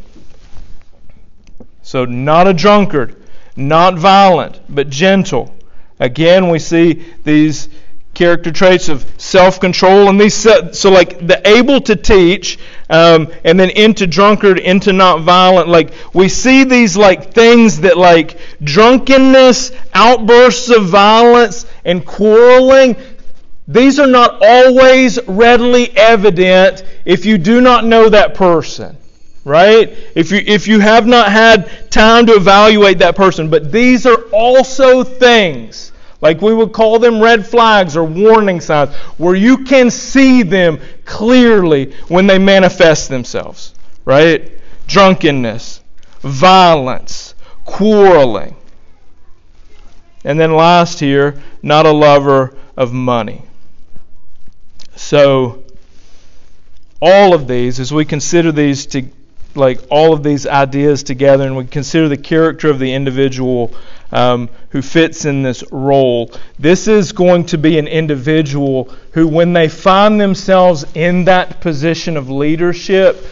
So, 1.83 2.05
not 2.05 2.49
a 2.49 2.55
drunkard, 2.55 3.22
not 3.55 3.96
violent, 3.96 4.61
but 4.68 4.90
gentle. 4.90 5.55
Again, 6.01 6.49
we 6.49 6.59
see 6.59 7.05
these 7.25 7.68
character 8.16 8.51
traits 8.51 8.88
of 8.88 9.07
self-control 9.18 10.09
and 10.09 10.18
these 10.18 10.35
so 10.35 10.90
like 10.90 11.27
the 11.27 11.38
able 11.46 11.83
to 11.83 11.94
teach 11.94 12.59
um, 12.88 13.31
and 13.44 13.61
then 13.61 13.68
into 13.68 14.07
drunkard 14.07 14.59
into 14.59 14.90
not 14.90 15.20
violent 15.20 15.68
like 15.68 15.92
we 16.14 16.27
see 16.27 16.64
these 16.64 16.96
like 16.96 17.35
things 17.35 17.81
that 17.81 17.99
like 17.99 18.38
drunkenness 18.64 19.70
outbursts 19.92 20.70
of 20.70 20.87
violence 20.87 21.66
and 21.85 22.07
quarreling 22.07 22.96
these 23.69 23.99
are 23.99 24.07
not 24.07 24.39
always 24.43 25.19
readily 25.27 25.91
evident 25.97 26.85
if 27.05 27.27
you 27.27 27.37
do 27.37 27.61
not 27.61 27.85
know 27.85 28.09
that 28.09 28.35
person, 28.35 28.97
right? 29.45 29.93
If 30.15 30.31
you, 30.31 30.39
if 30.39 30.69
you 30.69 30.79
have 30.79 31.07
not 31.07 31.33
had 31.33 31.91
time 31.91 32.27
to 32.27 32.35
evaluate 32.35 32.99
that 32.99 33.17
person. 33.17 33.51
But 33.51 33.73
these 33.73 34.07
are 34.07 34.23
also 34.33 35.03
things, 35.03 35.91
like 36.21 36.41
we 36.41 36.55
would 36.55 36.73
call 36.73 37.01
them 37.01 37.21
red 37.21 37.45
flags 37.45 37.97
or 37.97 38.05
warning 38.05 38.61
signs, 38.61 38.95
where 39.19 39.35
you 39.35 39.65
can 39.65 39.91
see 39.91 40.45
them 40.45 40.79
clearly 41.05 41.93
when 42.07 42.29
they 42.29 42.39
manifest 42.39 43.09
themselves, 43.09 43.75
right? 44.05 44.53
Drunkenness, 44.87 45.81
violence, 46.21 47.35
quarreling. 47.65 48.55
And 50.25 50.39
then 50.39 50.55
last 50.55 51.01
here, 51.01 51.43
not 51.63 51.85
a 51.85 51.93
lover 51.93 52.57
of 52.77 52.93
money. 52.93 53.43
So, 54.97 55.63
all 57.01 57.35
of 57.35 57.47
these, 57.47 57.79
as 57.79 57.93
we 57.93 58.05
consider 58.05 58.51
these 58.51 58.87
to 58.87 59.05
like 59.55 59.81
all 59.91 60.13
of 60.13 60.23
these 60.23 60.47
ideas 60.47 61.03
together 61.03 61.45
and 61.45 61.57
we 61.57 61.67
consider 61.67 62.09
the 62.09 62.17
character 62.17 62.69
of 62.69 62.79
the 62.79 62.93
individual 62.93 63.73
um, 64.13 64.49
who 64.71 64.83
fits 64.83 65.25
in 65.25 65.43
this 65.43 65.65
role, 65.73 66.31
this 66.59 66.89
is 66.89 67.13
going 67.13 67.47
to 67.47 67.59
be 67.59 67.79
an 67.79 67.89
individual 67.89 68.85
who, 69.13 69.27
when 69.27 69.53
they 69.53 69.69
find 69.69 70.21
themselves 70.21 70.85
in 70.95 71.25
that 71.25 71.61
position 71.61 72.17
of 72.17 72.31
leadership, 72.31 73.25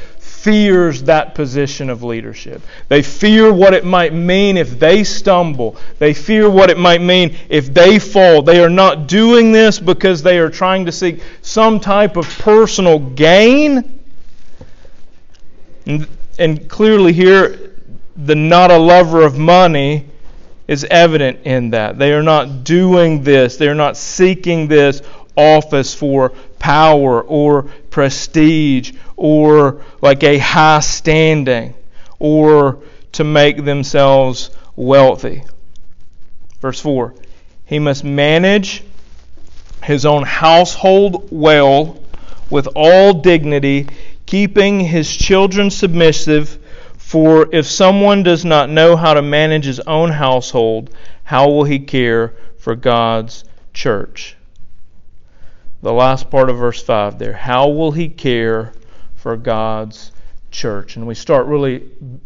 fears 0.44 1.04
that 1.04 1.34
position 1.34 1.88
of 1.88 2.02
leadership. 2.02 2.60
They 2.88 3.00
fear 3.00 3.50
what 3.50 3.72
it 3.72 3.86
might 3.86 4.12
mean 4.12 4.58
if 4.58 4.78
they 4.78 5.02
stumble. 5.02 5.78
They 5.98 6.12
fear 6.12 6.50
what 6.50 6.68
it 6.68 6.76
might 6.76 7.00
mean 7.00 7.34
if 7.48 7.72
they 7.72 7.98
fall. 7.98 8.42
They 8.42 8.62
are 8.62 8.68
not 8.68 9.06
doing 9.06 9.52
this 9.52 9.80
because 9.80 10.22
they 10.22 10.38
are 10.38 10.50
trying 10.50 10.84
to 10.84 10.92
seek 10.92 11.22
some 11.40 11.80
type 11.80 12.18
of 12.18 12.28
personal 12.40 12.98
gain. 12.98 14.02
And, 15.86 16.06
and 16.38 16.68
clearly, 16.68 17.14
here, 17.14 17.72
the 18.14 18.34
not 18.34 18.70
a 18.70 18.76
lover 18.76 19.22
of 19.22 19.38
money 19.38 20.04
is 20.68 20.84
evident 20.84 21.40
in 21.44 21.70
that. 21.70 21.98
They 21.98 22.12
are 22.12 22.22
not 22.22 22.64
doing 22.64 23.22
this, 23.22 23.56
they 23.56 23.68
are 23.68 23.74
not 23.74 23.96
seeking 23.96 24.68
this 24.68 25.00
office 25.36 25.94
for 25.94 26.30
power 26.58 27.22
or 27.22 27.64
prestige 27.90 28.92
or 29.16 29.82
like 30.00 30.22
a 30.22 30.38
high 30.38 30.80
standing 30.80 31.74
or 32.18 32.82
to 33.12 33.24
make 33.24 33.64
themselves 33.64 34.50
wealthy. 34.76 35.44
Verse 36.60 36.80
4 36.80 37.14
He 37.64 37.78
must 37.78 38.04
manage 38.04 38.82
his 39.82 40.06
own 40.06 40.22
household 40.22 41.28
well 41.30 42.02
with 42.50 42.68
all 42.74 43.12
dignity, 43.12 43.86
keeping 44.26 44.80
his 44.80 45.14
children 45.14 45.70
submissive. 45.70 46.58
For 46.96 47.48
if 47.52 47.66
someone 47.66 48.22
does 48.22 48.44
not 48.44 48.70
know 48.70 48.96
how 48.96 49.14
to 49.14 49.22
manage 49.22 49.66
his 49.66 49.80
own 49.80 50.10
household, 50.10 50.90
how 51.22 51.48
will 51.48 51.64
he 51.64 51.78
care 51.78 52.34
for 52.58 52.74
God's 52.74 53.44
church? 53.74 54.36
The 55.82 55.92
last 55.92 56.30
part 56.30 56.48
of 56.48 56.56
verse 56.56 56.82
5 56.82 57.18
there. 57.18 57.34
How 57.34 57.68
will 57.68 57.92
he 57.92 58.08
care 58.08 58.72
for 59.24 59.38
God's 59.38 60.12
church? 60.50 60.96
And 60.96 61.06
we 61.06 61.14
start 61.14 61.46
really 61.46 61.78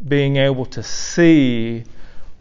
being 0.08 0.37
able 0.37 0.66
to 0.66 0.82
see 0.82 1.84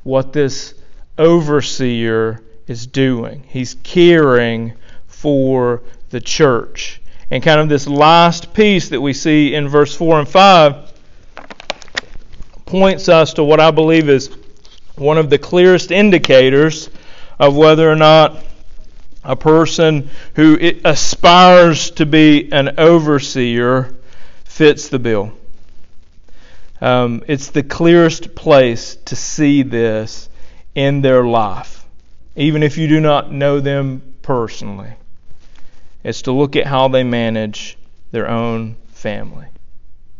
what 0.01 0.33
this 0.33 0.73
overseer 1.19 2.41
is 2.65 2.87
doing. 2.87 3.43
He's 3.47 3.75
caring 3.83 4.73
for 5.05 5.83
the 6.09 6.19
church. 6.19 6.99
And 7.29 7.43
kind 7.43 7.59
of 7.61 7.69
this 7.69 7.85
last 7.85 8.51
piece 8.55 8.89
that 8.89 8.99
we 8.99 9.13
see 9.13 9.53
in 9.53 9.67
verse 9.67 9.95
4 9.95 10.21
and 10.21 10.27
5 10.27 10.91
points 12.65 13.09
us 13.09 13.35
to 13.35 13.43
what 13.43 13.59
I 13.59 13.69
believe 13.69 14.09
is 14.09 14.35
one 14.95 15.19
of 15.19 15.29
the 15.29 15.37
clearest 15.37 15.91
indicators 15.91 16.89
of 17.37 17.55
whether 17.55 17.87
or 17.87 17.95
not 17.95 18.43
a 19.23 19.35
person 19.35 20.09
who 20.33 20.57
aspires 20.83 21.91
to 21.91 22.07
be 22.07 22.51
an 22.51 22.79
overseer 22.79 23.93
fits 24.57 24.89
the 24.89 24.97
bill. 24.97 25.31
Um, 26.81 27.23
it's 27.27 27.51
the 27.51 27.61
clearest 27.61 28.33
place 28.33 28.95
to 29.05 29.15
see 29.15 29.61
this 29.61 30.29
in 30.73 31.01
their 31.01 31.23
life, 31.23 31.85
even 32.35 32.63
if 32.63 32.75
you 32.75 32.87
do 32.87 32.99
not 32.99 33.31
know 33.31 33.59
them 33.59 34.15
personally. 34.23 34.93
It's 36.03 36.23
to 36.23 36.31
look 36.31 36.55
at 36.55 36.65
how 36.65 36.87
they 36.87 37.03
manage 37.03 37.77
their 38.11 38.27
own 38.27 38.77
family, 38.93 39.45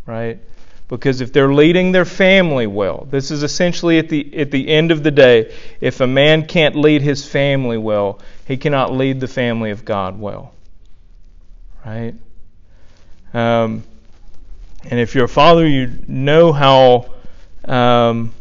right? 0.06 0.40
Because 0.88 1.20
if 1.20 1.34
they're 1.34 1.52
leading 1.52 1.92
their 1.92 2.06
family 2.06 2.68
well, 2.68 3.08
this 3.10 3.32
is 3.32 3.42
essentially 3.42 3.98
at 3.98 4.08
the 4.08 4.38
at 4.38 4.52
the 4.52 4.68
end 4.68 4.92
of 4.92 5.02
the 5.02 5.12
day, 5.12 5.52
if 5.82 6.00
a 6.00 6.08
man 6.08 6.46
can't 6.46 6.76
lead 6.76 7.02
his 7.02 7.28
family 7.28 7.80
well, 7.80 8.20
he 8.46 8.56
cannot 8.56 8.94
lead 8.94 9.20
the 9.20 9.28
family 9.28 9.72
of 9.72 9.84
God 9.84 10.20
well, 10.20 10.54
right? 11.84 12.14
Um, 13.34 13.84
and 14.90 15.00
if 15.00 15.16
you're 15.16 15.26
a 15.26 15.30
father, 15.30 15.68
you 15.68 15.92
know 16.08 16.52
how 16.52 17.10
um, 17.66 18.34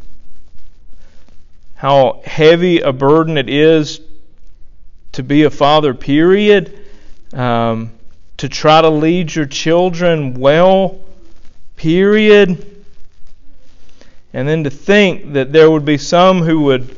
how 1.74 2.22
heavy 2.24 2.80
a 2.80 2.92
burden 2.92 3.36
it 3.36 3.48
is 3.48 4.00
to 5.12 5.22
be 5.22 5.42
a 5.42 5.50
father. 5.50 5.94
Period. 5.94 6.78
Um, 7.32 7.92
to 8.36 8.48
try 8.48 8.82
to 8.82 8.90
lead 8.90 9.34
your 9.34 9.46
children 9.46 10.34
well. 10.34 11.00
Period. 11.76 12.84
And 14.32 14.46
then 14.46 14.64
to 14.64 14.70
think 14.70 15.32
that 15.32 15.52
there 15.52 15.70
would 15.70 15.84
be 15.84 15.98
some 15.98 16.42
who 16.42 16.62
would 16.62 16.96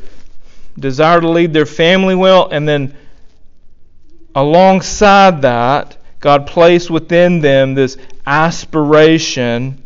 desire 0.79 1.21
to 1.21 1.29
lead 1.29 1.53
their 1.53 1.67
family 1.67 2.15
well, 2.15 2.49
and 2.51 2.69
then 2.69 2.97
alongside 4.35 5.43
that, 5.43 5.97
God 6.21 6.47
placed 6.47 6.91
within 6.91 7.41
them 7.41 7.75
this 7.75 7.97
aspiration 8.29 9.83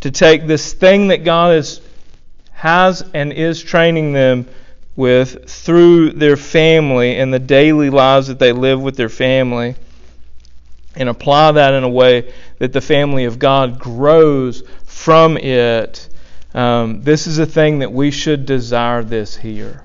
to 0.00 0.10
take 0.10 0.46
this 0.46 0.74
thing 0.74 1.08
that 1.08 1.24
God 1.24 1.56
is, 1.56 1.80
has 2.52 3.02
and 3.14 3.32
is 3.32 3.62
training 3.62 4.12
them 4.12 4.46
with 4.94 5.48
through 5.48 6.10
their 6.10 6.36
family 6.36 7.16
and 7.16 7.32
the 7.32 7.38
daily 7.38 7.88
lives 7.88 8.28
that 8.28 8.38
they 8.38 8.52
live 8.52 8.80
with 8.80 8.96
their 8.96 9.08
family 9.08 9.74
and 10.96 11.08
apply 11.08 11.52
that 11.52 11.72
in 11.72 11.82
a 11.82 11.88
way 11.88 12.30
that 12.58 12.74
the 12.74 12.80
family 12.80 13.24
of 13.24 13.38
God 13.38 13.78
grows 13.78 14.62
from 14.84 15.38
it. 15.38 16.08
Um, 16.52 17.02
this 17.02 17.26
is 17.26 17.38
a 17.38 17.46
thing 17.46 17.78
that 17.78 17.92
we 17.92 18.10
should 18.10 18.44
desire 18.44 19.02
this 19.02 19.34
here. 19.34 19.84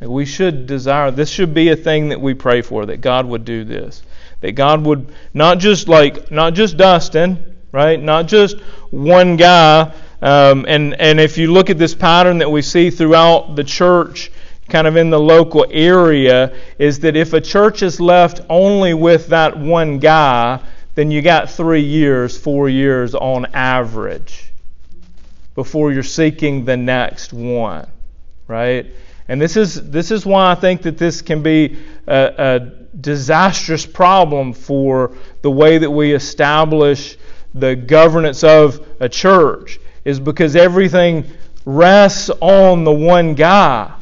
We 0.00 0.24
should 0.24 0.66
desire, 0.66 1.12
this 1.12 1.30
should 1.30 1.54
be 1.54 1.68
a 1.68 1.76
thing 1.76 2.08
that 2.08 2.20
we 2.20 2.34
pray 2.34 2.62
for, 2.62 2.86
that 2.86 3.00
God 3.00 3.26
would 3.26 3.44
do 3.44 3.62
this 3.62 4.02
that 4.44 4.52
God 4.52 4.84
would 4.84 5.10
not 5.32 5.58
just 5.58 5.88
like 5.88 6.30
not 6.30 6.52
just 6.52 6.76
Dustin, 6.76 7.56
right? 7.72 7.98
Not 7.98 8.26
just 8.26 8.60
one 8.90 9.36
guy. 9.36 9.90
Um, 10.20 10.66
and 10.68 11.00
and 11.00 11.18
if 11.18 11.38
you 11.38 11.50
look 11.50 11.70
at 11.70 11.78
this 11.78 11.94
pattern 11.94 12.36
that 12.38 12.50
we 12.50 12.60
see 12.60 12.90
throughout 12.90 13.56
the 13.56 13.64
church, 13.64 14.30
kind 14.68 14.86
of 14.86 14.98
in 14.98 15.08
the 15.08 15.18
local 15.18 15.64
area, 15.70 16.54
is 16.78 17.00
that 17.00 17.16
if 17.16 17.32
a 17.32 17.40
church 17.40 17.82
is 17.82 18.02
left 18.02 18.42
only 18.50 18.92
with 18.92 19.28
that 19.28 19.58
one 19.58 19.98
guy, 19.98 20.60
then 20.94 21.10
you 21.10 21.22
got 21.22 21.48
three 21.48 21.80
years, 21.80 22.36
four 22.36 22.68
years 22.68 23.14
on 23.14 23.46
average 23.54 24.52
before 25.54 25.90
you're 25.90 26.02
seeking 26.02 26.66
the 26.66 26.76
next 26.76 27.32
one, 27.32 27.88
right? 28.46 28.92
And 29.28 29.40
this 29.40 29.56
is 29.56 29.90
this 29.90 30.10
is 30.10 30.26
why 30.26 30.50
I 30.50 30.54
think 30.54 30.82
that 30.82 30.98
this 30.98 31.22
can 31.22 31.42
be 31.42 31.78
a, 32.06 32.34
a 32.36 32.60
disastrous 32.96 33.86
problem 33.86 34.52
for 34.52 35.12
the 35.42 35.50
way 35.50 35.78
that 35.78 35.90
we 35.90 36.12
establish 36.12 37.16
the 37.54 37.76
governance 37.76 38.44
of 38.44 38.86
a 39.00 39.08
church 39.08 39.78
is 40.04 40.20
because 40.20 40.56
everything 40.56 41.24
rests 41.64 42.30
on 42.40 42.84
the 42.84 42.92
one 42.92 43.34
guy. 43.34 43.92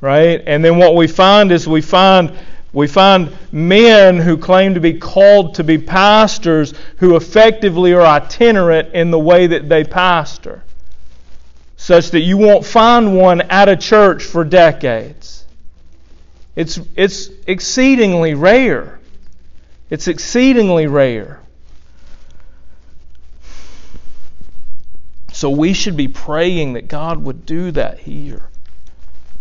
Right? 0.00 0.42
And 0.46 0.64
then 0.64 0.78
what 0.78 0.96
we 0.96 1.06
find 1.06 1.52
is 1.52 1.66
we 1.66 1.80
find 1.80 2.36
we 2.72 2.88
find 2.88 3.36
men 3.52 4.18
who 4.18 4.36
claim 4.36 4.74
to 4.74 4.80
be 4.80 4.94
called 4.94 5.54
to 5.54 5.64
be 5.64 5.78
pastors 5.78 6.74
who 6.96 7.14
effectively 7.14 7.92
are 7.94 8.04
itinerant 8.04 8.92
in 8.94 9.12
the 9.12 9.18
way 9.18 9.46
that 9.46 9.68
they 9.68 9.84
pastor, 9.84 10.64
such 11.84 12.12
that 12.12 12.20
you 12.20 12.38
won't 12.38 12.64
find 12.64 13.14
one 13.14 13.42
at 13.42 13.68
a 13.68 13.76
church 13.76 14.24
for 14.24 14.42
decades. 14.42 15.44
It's, 16.56 16.80
it's 16.96 17.28
exceedingly 17.46 18.32
rare. 18.32 18.98
It's 19.90 20.08
exceedingly 20.08 20.86
rare. 20.86 21.42
So 25.34 25.50
we 25.50 25.74
should 25.74 25.94
be 25.94 26.08
praying 26.08 26.72
that 26.72 26.88
God 26.88 27.22
would 27.22 27.44
do 27.44 27.70
that 27.72 27.98
here. 27.98 28.48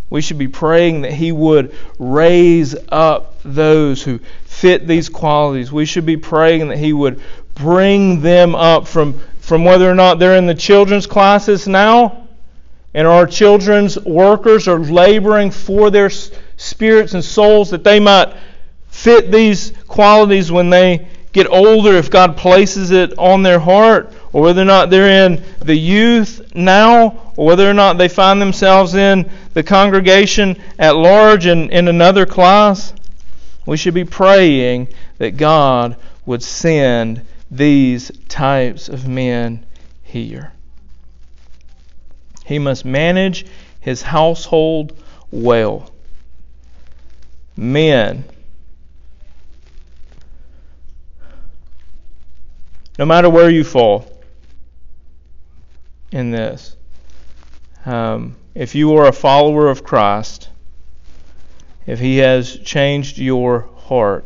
We 0.09 0.19
should 0.19 0.37
be 0.37 0.49
praying 0.49 1.03
that 1.03 1.13
He 1.13 1.31
would 1.31 1.73
raise 1.97 2.75
up 2.89 3.41
those 3.43 4.03
who 4.03 4.19
fit 4.43 4.85
these 4.85 5.07
qualities. 5.07 5.71
We 5.71 5.85
should 5.85 6.05
be 6.05 6.17
praying 6.17 6.67
that 6.67 6.77
He 6.77 6.91
would 6.91 7.21
bring 7.55 8.19
them 8.19 8.53
up 8.53 8.85
from, 8.85 9.21
from 9.39 9.63
whether 9.63 9.89
or 9.89 9.95
not 9.95 10.19
they're 10.19 10.35
in 10.35 10.45
the 10.45 10.53
children's 10.53 11.07
classes 11.07 11.69
now 11.69 12.22
and 12.93 13.07
our 13.07 13.25
children's 13.25 13.97
workers 13.99 14.67
are 14.67 14.79
laboring 14.79 15.51
for 15.51 15.89
their 15.89 16.09
spirits 16.09 17.13
and 17.13 17.23
souls 17.23 17.71
that 17.71 17.83
they 17.83 17.99
might 17.99 18.35
fit 18.89 19.31
these 19.31 19.73
qualities 19.87 20.51
when 20.51 20.69
they 20.69 21.07
get 21.31 21.47
older 21.47 21.93
if 21.93 22.11
God 22.11 22.37
places 22.37 22.91
it 22.91 23.17
on 23.17 23.41
their 23.41 23.59
heart, 23.59 24.13
or 24.31 24.43
whether 24.43 24.61
or 24.61 24.65
not 24.65 24.91
they're 24.91 25.25
in 25.25 25.43
the 25.59 25.75
youth 25.75 26.55
now, 26.55 27.33
or 27.35 27.47
whether 27.47 27.67
or 27.67 27.73
not 27.73 27.97
they 27.97 28.07
find 28.07 28.39
themselves 28.39 28.93
in 28.93 29.29
the 29.53 29.63
congregation 29.63 30.61
at 30.77 30.95
large 30.95 31.47
and 31.47 31.71
in 31.71 31.87
another 31.87 32.27
class. 32.27 32.93
We 33.65 33.77
should 33.77 33.95
be 33.95 34.05
praying 34.05 34.89
that 35.17 35.37
God 35.37 35.97
would 36.25 36.43
send 36.43 37.21
these 37.49 38.11
types 38.27 38.87
of 38.87 39.07
men 39.07 39.65
here. 40.03 40.53
He 42.45 42.59
must 42.59 42.85
manage 42.85 43.45
his 43.79 44.01
household 44.01 44.97
well 45.31 45.89
men. 47.55 48.23
No 52.97 53.05
matter 53.05 53.29
where 53.29 53.49
you 53.49 53.63
fall 53.63 54.05
in 56.11 56.31
this, 56.31 56.75
um, 57.85 58.35
if 58.53 58.75
you 58.75 58.95
are 58.95 59.07
a 59.07 59.13
follower 59.13 59.67
of 59.67 59.83
Christ, 59.83 60.49
if 61.87 61.99
He 61.99 62.17
has 62.17 62.57
changed 62.59 63.17
your 63.17 63.67
heart, 63.77 64.25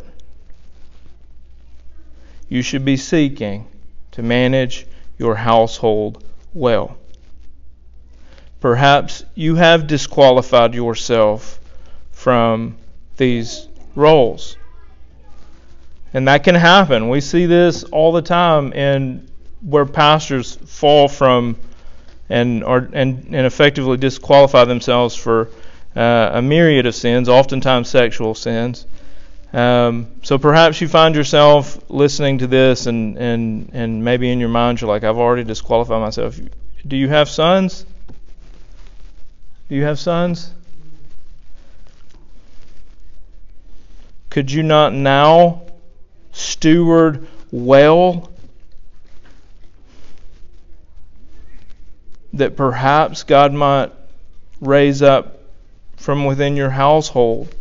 you 2.50 2.62
should 2.62 2.86
be 2.86 2.98
seeking 2.98 3.68
to 4.12 4.22
manage 4.22 4.86
your 5.18 5.36
household 5.36 6.24
well. 6.54 6.98
Perhaps 8.60 9.24
you 9.36 9.56
have 9.56 9.88
disqualified 9.88 10.74
yourself 10.74 11.60
from 12.12 12.78
these 13.18 13.68
roles. 13.96 14.58
And 16.14 16.28
that 16.28 16.44
can 16.44 16.56
happen. 16.56 17.10
We 17.10 17.22
see 17.22 17.46
this 17.46 17.84
all 17.84 18.12
the 18.12 18.22
time 18.22 18.74
in 18.74 19.28
where 19.62 19.86
pastors 19.86 20.56
fall 20.56 21.08
from 21.08 21.58
and 22.30 22.64
are 22.64 22.90
and, 22.94 23.26
and 23.26 23.46
effectively 23.46 23.98
disqualify 23.98 24.66
themselves 24.66 25.16
for 25.16 25.50
uh, 25.96 26.32
a 26.34 26.42
myriad 26.42 26.86
of 26.86 26.96
sins, 26.96 27.30
oftentimes 27.30 27.90
sexual 27.90 28.36
sins. 28.36 28.86
Um, 29.54 30.08
so 30.24 30.38
perhaps 30.38 30.82
you 30.82 30.88
find 30.88 31.16
yourself 31.16 31.90
listening 31.90 32.40
to 32.40 32.48
this, 32.48 32.86
and, 32.86 33.18
and, 33.18 33.70
and 33.74 34.04
maybe 34.04 34.30
in 34.30 34.40
your 34.40 34.50
mind 34.50 34.82
you're 34.82 34.90
like, 34.90 35.04
I've 35.04 35.18
already 35.18 35.44
disqualified 35.44 36.02
myself. 36.02 36.40
Do 36.86 36.98
you 36.98 37.08
have 37.08 37.30
sons? 37.30 37.86
Do 39.70 39.76
you 39.76 39.84
have 39.84 40.00
sons? 40.00 40.54
Could 44.30 44.52
you 44.52 44.64
not 44.64 44.94
now 44.94 45.64
steward 46.32 47.28
well 47.52 48.30
that 52.34 52.56
perhaps 52.56 53.24
God 53.24 53.54
might 53.54 53.92
raise 54.62 55.02
up 55.02 55.40
from 55.96 56.26
within 56.26 56.56
your 56.56 56.70
household 56.70 57.54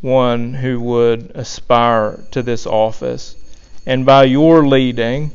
one 0.00 0.54
who 0.54 0.80
would 0.80 1.32
aspire 1.34 2.22
to 2.30 2.42
this 2.42 2.66
office 2.66 3.34
and 3.86 4.06
by 4.06 4.24
your 4.24 4.66
leading 4.66 5.32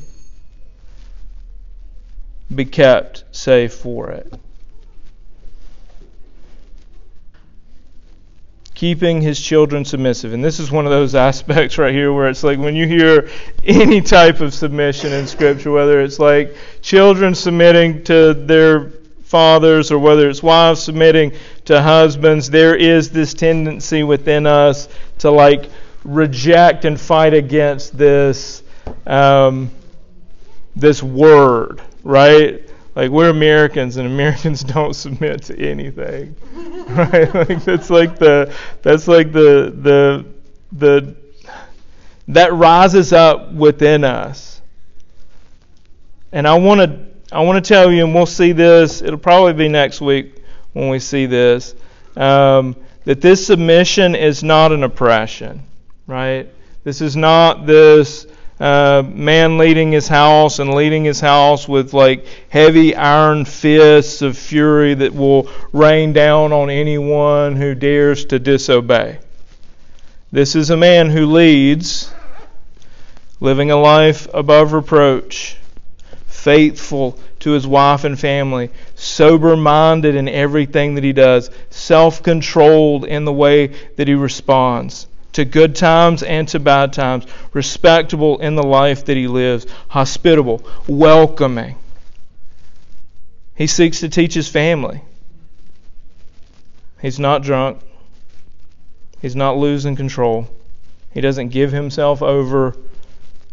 be 2.54 2.66
kept 2.66 3.24
safe 3.32 3.74
for 3.74 4.12
it. 4.12 4.32
Keeping 8.74 9.22
his 9.22 9.40
children 9.40 9.86
submissive. 9.86 10.34
And 10.34 10.44
this 10.44 10.60
is 10.60 10.72
one 10.72 10.86
of 10.86 10.92
those 10.92 11.16
aspects 11.30 11.78
right 11.78 11.94
here 11.94 12.12
where 12.14 12.28
it's 12.28 12.44
like 12.44 12.60
when 12.60 12.76
you 12.76 12.88
hear 12.88 13.30
any 13.64 14.02
type 14.02 14.40
of 14.40 14.54
submission 14.54 15.14
in 15.14 15.28
Scripture, 15.28 15.72
whether 15.72 16.02
it's 16.02 16.20
like 16.20 16.56
children 16.82 17.36
submitting 17.36 18.04
to 18.06 18.34
their 18.34 18.92
fathers 19.24 19.92
or 19.92 19.98
whether 19.98 20.30
it's 20.30 20.44
wives 20.44 20.84
submitting 20.84 21.32
to 21.66 21.82
husbands, 21.82 22.50
there 22.50 22.76
is 22.76 23.10
this 23.10 23.34
tendency 23.34 24.04
within 24.04 24.46
us 24.46 24.88
to 25.20 25.32
like 25.32 25.70
reject 26.04 26.86
and 26.86 27.00
fight 27.00 27.34
against 27.34 27.98
this 27.98 28.62
um, 29.08 29.72
this 30.76 31.02
word, 31.02 31.82
right? 32.04 32.63
Like 32.96 33.10
we're 33.10 33.30
Americans 33.30 33.98
and 33.98 34.08
Americans 34.08 34.64
don't 34.76 34.94
submit 34.94 35.44
to 35.44 35.60
anything. 35.60 36.36
Right? 36.84 37.34
Like 37.34 37.64
that's 37.64 37.90
like 37.90 38.20
the 38.20 38.54
that's 38.82 39.08
like 39.08 39.32
the 39.32 39.74
the 39.76 40.26
the 40.74 41.16
that 42.28 42.54
rises 42.54 43.14
up 43.14 43.54
within 43.54 44.04
us. 44.04 44.62
And 46.32 46.48
I 46.48 46.56
want 46.56 46.82
to 46.82 47.36
I 47.36 47.42
want 47.42 47.64
to 47.64 47.68
tell 47.68 47.92
you, 47.92 48.04
and 48.06 48.14
we'll 48.14 48.26
see 48.26 48.52
this. 48.52 49.02
It'll 49.02 49.18
probably 49.18 49.54
be 49.54 49.70
next 49.70 50.02
week 50.02 50.44
when 50.74 50.90
we 50.90 51.00
see 51.00 51.26
this. 51.26 51.74
Um, 52.16 52.76
that 53.06 53.22
this 53.22 53.48
submission 53.48 54.14
is 54.14 54.44
not 54.44 54.72
an 54.72 54.84
oppression, 54.84 55.64
right? 56.06 56.48
This 56.84 57.02
is 57.02 57.16
not 57.16 57.66
this 57.66 58.28
uh, 58.64 59.04
man 59.06 59.58
leading 59.58 59.92
his 59.92 60.08
house 60.08 60.60
and 60.60 60.74
leading 60.74 61.04
his 61.04 61.20
house 61.20 61.68
with 61.68 61.94
like 61.94 62.26
heavy 62.48 62.96
iron 62.96 63.44
fists 63.44 64.22
of 64.22 64.38
fury 64.38 64.94
that 64.94 65.14
will 65.14 65.50
rain 65.74 66.14
down 66.14 66.54
on 66.54 66.70
anyone 66.70 67.58
who 67.58 67.76
dares 67.76 68.24
to 68.24 68.40
disobey. 68.40 69.20
This 70.32 70.56
is 70.56 70.70
a 70.70 70.78
man 70.78 71.10
who 71.10 71.26
leads, 71.26 72.10
living 73.42 73.70
a 73.70 73.76
life 73.76 74.30
above 74.34 74.72
reproach, 74.72 75.58
faithful 76.28 77.20
to 77.40 77.52
his 77.52 77.68
wife 77.68 78.06
and 78.06 78.18
family, 78.18 78.70
sober 78.96 79.58
minded 79.58 80.16
in 80.16 80.30
everything 80.30 80.96
that 80.96 81.04
he 81.04 81.12
does, 81.12 81.50
self 81.70 82.24
controlled 82.24 83.04
in 83.04 83.26
the 83.26 83.34
way 83.34 83.68
that 83.98 84.08
he 84.08 84.14
responds 84.14 85.08
to 85.34 85.46
good 85.46 85.76
times 85.76 86.24
and 86.24 86.48
to 86.50 86.60
bad 86.60 86.94
times, 86.94 87.26
respectable 87.54 88.40
in 88.40 88.56
the 88.56 88.64
life 88.64 89.06
that 89.06 89.18
he 89.18 89.28
lives, 89.28 89.66
hospitable, 89.90 90.64
welcoming. 90.88 91.76
He 93.56 93.68
seeks 93.68 94.00
to 94.00 94.10
teach 94.10 94.34
his 94.34 94.48
family. 94.48 95.02
He's 97.02 97.20
not 97.20 97.44
drunk. 97.44 97.82
He's 99.22 99.36
not 99.36 99.58
losing 99.58 99.96
control. 99.96 100.48
He 101.14 101.22
doesn't 101.22 101.50
give 101.50 101.72
himself 101.72 102.22
over 102.22 102.76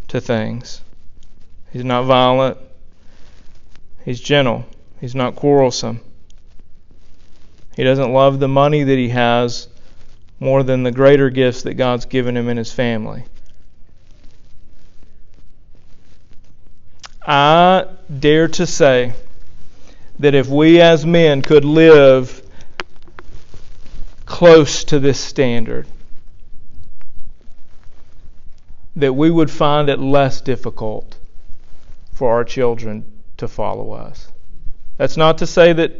to 0.08 0.20
things. 0.20 0.80
He's 1.72 1.84
not 1.84 2.04
violent. 2.04 2.58
He's 4.04 4.20
gentle. 4.20 4.64
He's 5.00 5.14
not 5.14 5.36
quarrelsome. 5.36 6.00
He 7.76 7.84
doesn't 7.84 8.12
love 8.12 8.40
the 8.40 8.48
money 8.48 8.82
that 8.82 8.98
he 8.98 9.10
has 9.10 9.68
more 10.40 10.62
than 10.62 10.82
the 10.82 10.90
greater 10.90 11.28
gifts 11.28 11.62
that 11.62 11.74
God's 11.74 12.06
given 12.06 12.36
him 12.36 12.48
in 12.48 12.56
his 12.56 12.72
family. 12.72 13.24
I 17.24 17.86
dare 18.18 18.48
to 18.48 18.66
say 18.66 19.12
that 20.18 20.34
if 20.34 20.48
we 20.48 20.80
as 20.80 21.04
men 21.04 21.42
could 21.42 21.64
live 21.64 22.42
close 24.24 24.84
to 24.84 24.98
this 24.98 25.20
standard, 25.20 25.86
that 28.96 29.12
we 29.12 29.30
would 29.30 29.50
find 29.50 29.88
it 29.90 29.98
less 29.98 30.40
difficult 30.40 31.18
for 32.12 32.32
our 32.32 32.44
children 32.44 33.04
to 33.36 33.46
follow 33.46 33.92
us. 33.92 34.32
That's 34.96 35.16
not 35.16 35.38
to 35.38 35.46
say 35.46 35.72
that 35.74 35.92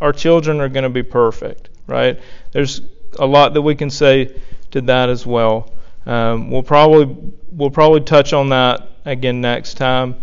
our 0.00 0.12
children 0.12 0.60
are 0.60 0.68
going 0.68 0.84
to 0.84 0.90
be 0.90 1.02
perfect, 1.02 1.68
right? 1.86 2.20
There's 2.52 2.80
a 3.18 3.26
lot 3.26 3.54
that 3.54 3.62
we 3.62 3.74
can 3.74 3.90
say 3.90 4.34
to 4.70 4.80
that 4.82 5.08
as 5.08 5.26
well. 5.26 5.70
Um, 6.06 6.50
we'll 6.50 6.62
probably 6.62 7.32
we'll 7.50 7.70
probably 7.70 8.00
touch 8.00 8.32
on 8.32 8.50
that 8.50 8.88
again 9.04 9.40
next 9.40 9.74
time. 9.74 10.16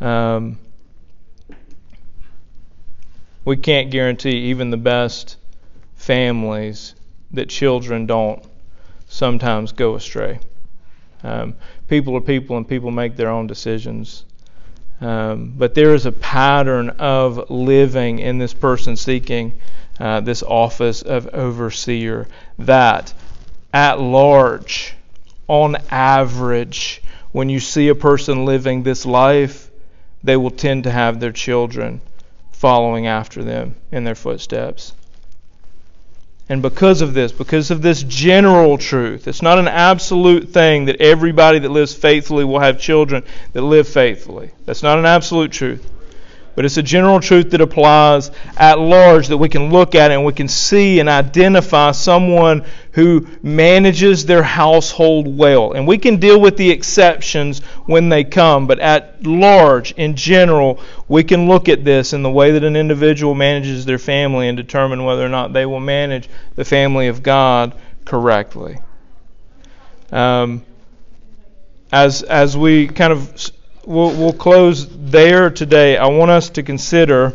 Um, 0.00 0.58
we 3.44 3.56
can't 3.56 3.90
guarantee 3.90 4.50
even 4.50 4.70
the 4.70 4.76
best 4.76 5.36
families 5.94 6.94
that 7.32 7.48
children 7.48 8.06
don't 8.06 8.42
sometimes 9.08 9.72
go 9.72 9.94
astray. 9.94 10.40
Um, 11.22 11.54
people 11.88 12.16
are 12.16 12.20
people, 12.20 12.56
and 12.56 12.68
people 12.68 12.90
make 12.90 13.16
their 13.16 13.30
own 13.30 13.46
decisions. 13.46 14.24
Um, 15.00 15.54
but 15.56 15.74
there 15.74 15.94
is 15.94 16.06
a 16.06 16.12
pattern 16.12 16.90
of 16.90 17.50
living 17.50 18.18
in 18.18 18.38
this 18.38 18.54
person 18.54 18.96
seeking 18.96 19.60
uh, 19.98 20.20
this 20.20 20.42
office 20.42 21.02
of 21.02 21.26
overseer 21.28 22.26
that 22.58 23.12
at 23.72 24.00
large, 24.00 24.94
on 25.48 25.76
average, 25.90 27.02
when 27.32 27.48
you 27.48 27.60
see 27.60 27.88
a 27.88 27.94
person 27.94 28.44
living 28.44 28.82
this 28.82 29.06
life, 29.06 29.70
they 30.24 30.36
will 30.36 30.50
tend 30.50 30.84
to 30.84 30.90
have 30.90 31.20
their 31.20 31.32
children 31.32 32.00
following 32.52 33.06
after 33.06 33.44
them 33.44 33.74
in 33.92 34.04
their 34.04 34.14
footsteps. 34.14 34.92
And 36.48 36.62
because 36.62 37.02
of 37.02 37.12
this, 37.12 37.32
because 37.32 37.70
of 37.70 37.82
this 37.82 38.02
general 38.04 38.78
truth, 38.78 39.26
it's 39.26 39.42
not 39.42 39.58
an 39.58 39.68
absolute 39.68 40.50
thing 40.50 40.84
that 40.86 41.00
everybody 41.00 41.58
that 41.58 41.70
lives 41.70 41.92
faithfully 41.92 42.44
will 42.44 42.60
have 42.60 42.78
children 42.78 43.24
that 43.52 43.62
live 43.62 43.88
faithfully. 43.88 44.52
That's 44.64 44.82
not 44.82 44.98
an 44.98 45.06
absolute 45.06 45.52
truth 45.52 45.90
but 46.56 46.64
it's 46.64 46.78
a 46.78 46.82
general 46.82 47.20
truth 47.20 47.50
that 47.50 47.60
applies 47.60 48.30
at 48.56 48.78
large 48.78 49.28
that 49.28 49.36
we 49.36 49.48
can 49.48 49.70
look 49.70 49.94
at 49.94 50.10
and 50.10 50.24
we 50.24 50.32
can 50.32 50.48
see 50.48 50.98
and 50.98 51.08
identify 51.08 51.92
someone 51.92 52.64
who 52.92 53.26
manages 53.42 54.24
their 54.24 54.42
household 54.42 55.36
well. 55.36 55.72
And 55.72 55.86
we 55.86 55.98
can 55.98 56.16
deal 56.16 56.40
with 56.40 56.56
the 56.56 56.70
exceptions 56.70 57.60
when 57.84 58.08
they 58.08 58.24
come, 58.24 58.66
but 58.66 58.80
at 58.80 59.22
large, 59.22 59.92
in 59.92 60.16
general, 60.16 60.80
we 61.08 61.22
can 61.22 61.46
look 61.46 61.68
at 61.68 61.84
this 61.84 62.14
in 62.14 62.22
the 62.22 62.30
way 62.30 62.52
that 62.52 62.64
an 62.64 62.74
individual 62.74 63.34
manages 63.34 63.84
their 63.84 63.98
family 63.98 64.48
and 64.48 64.56
determine 64.56 65.04
whether 65.04 65.24
or 65.24 65.28
not 65.28 65.52
they 65.52 65.66
will 65.66 65.78
manage 65.78 66.26
the 66.54 66.64
family 66.64 67.08
of 67.08 67.22
God 67.22 67.74
correctly. 68.06 68.78
Um, 70.10 70.64
as 71.92 72.22
as 72.22 72.56
we 72.56 72.86
kind 72.88 73.12
of 73.12 73.50
we'll, 73.86 74.10
we'll 74.10 74.32
close 74.32 74.86
there 74.90 75.48
today. 75.48 75.96
I 75.96 76.08
want 76.08 76.30
us 76.30 76.50
to 76.50 76.62
consider 76.62 77.32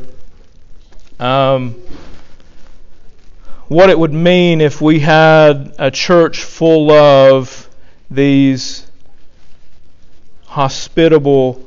um, 1.20 1.76
what 3.68 3.89
it 3.89 3.97
would 3.97 4.14
mean 4.14 4.60
if 4.60 4.82
we 4.82 4.99
had 4.99 5.74
a 5.80 5.89
church 5.89 6.43
full 6.43 6.91
of 6.91 7.70
these 8.10 8.86
hospitable 10.45 11.66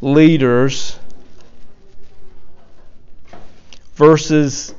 leaders 0.00 0.98
versus 3.94 4.74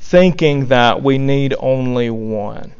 thinking 0.00 0.66
that 0.68 1.02
we 1.02 1.18
need 1.18 1.54
only 1.58 2.08
one. 2.08 2.72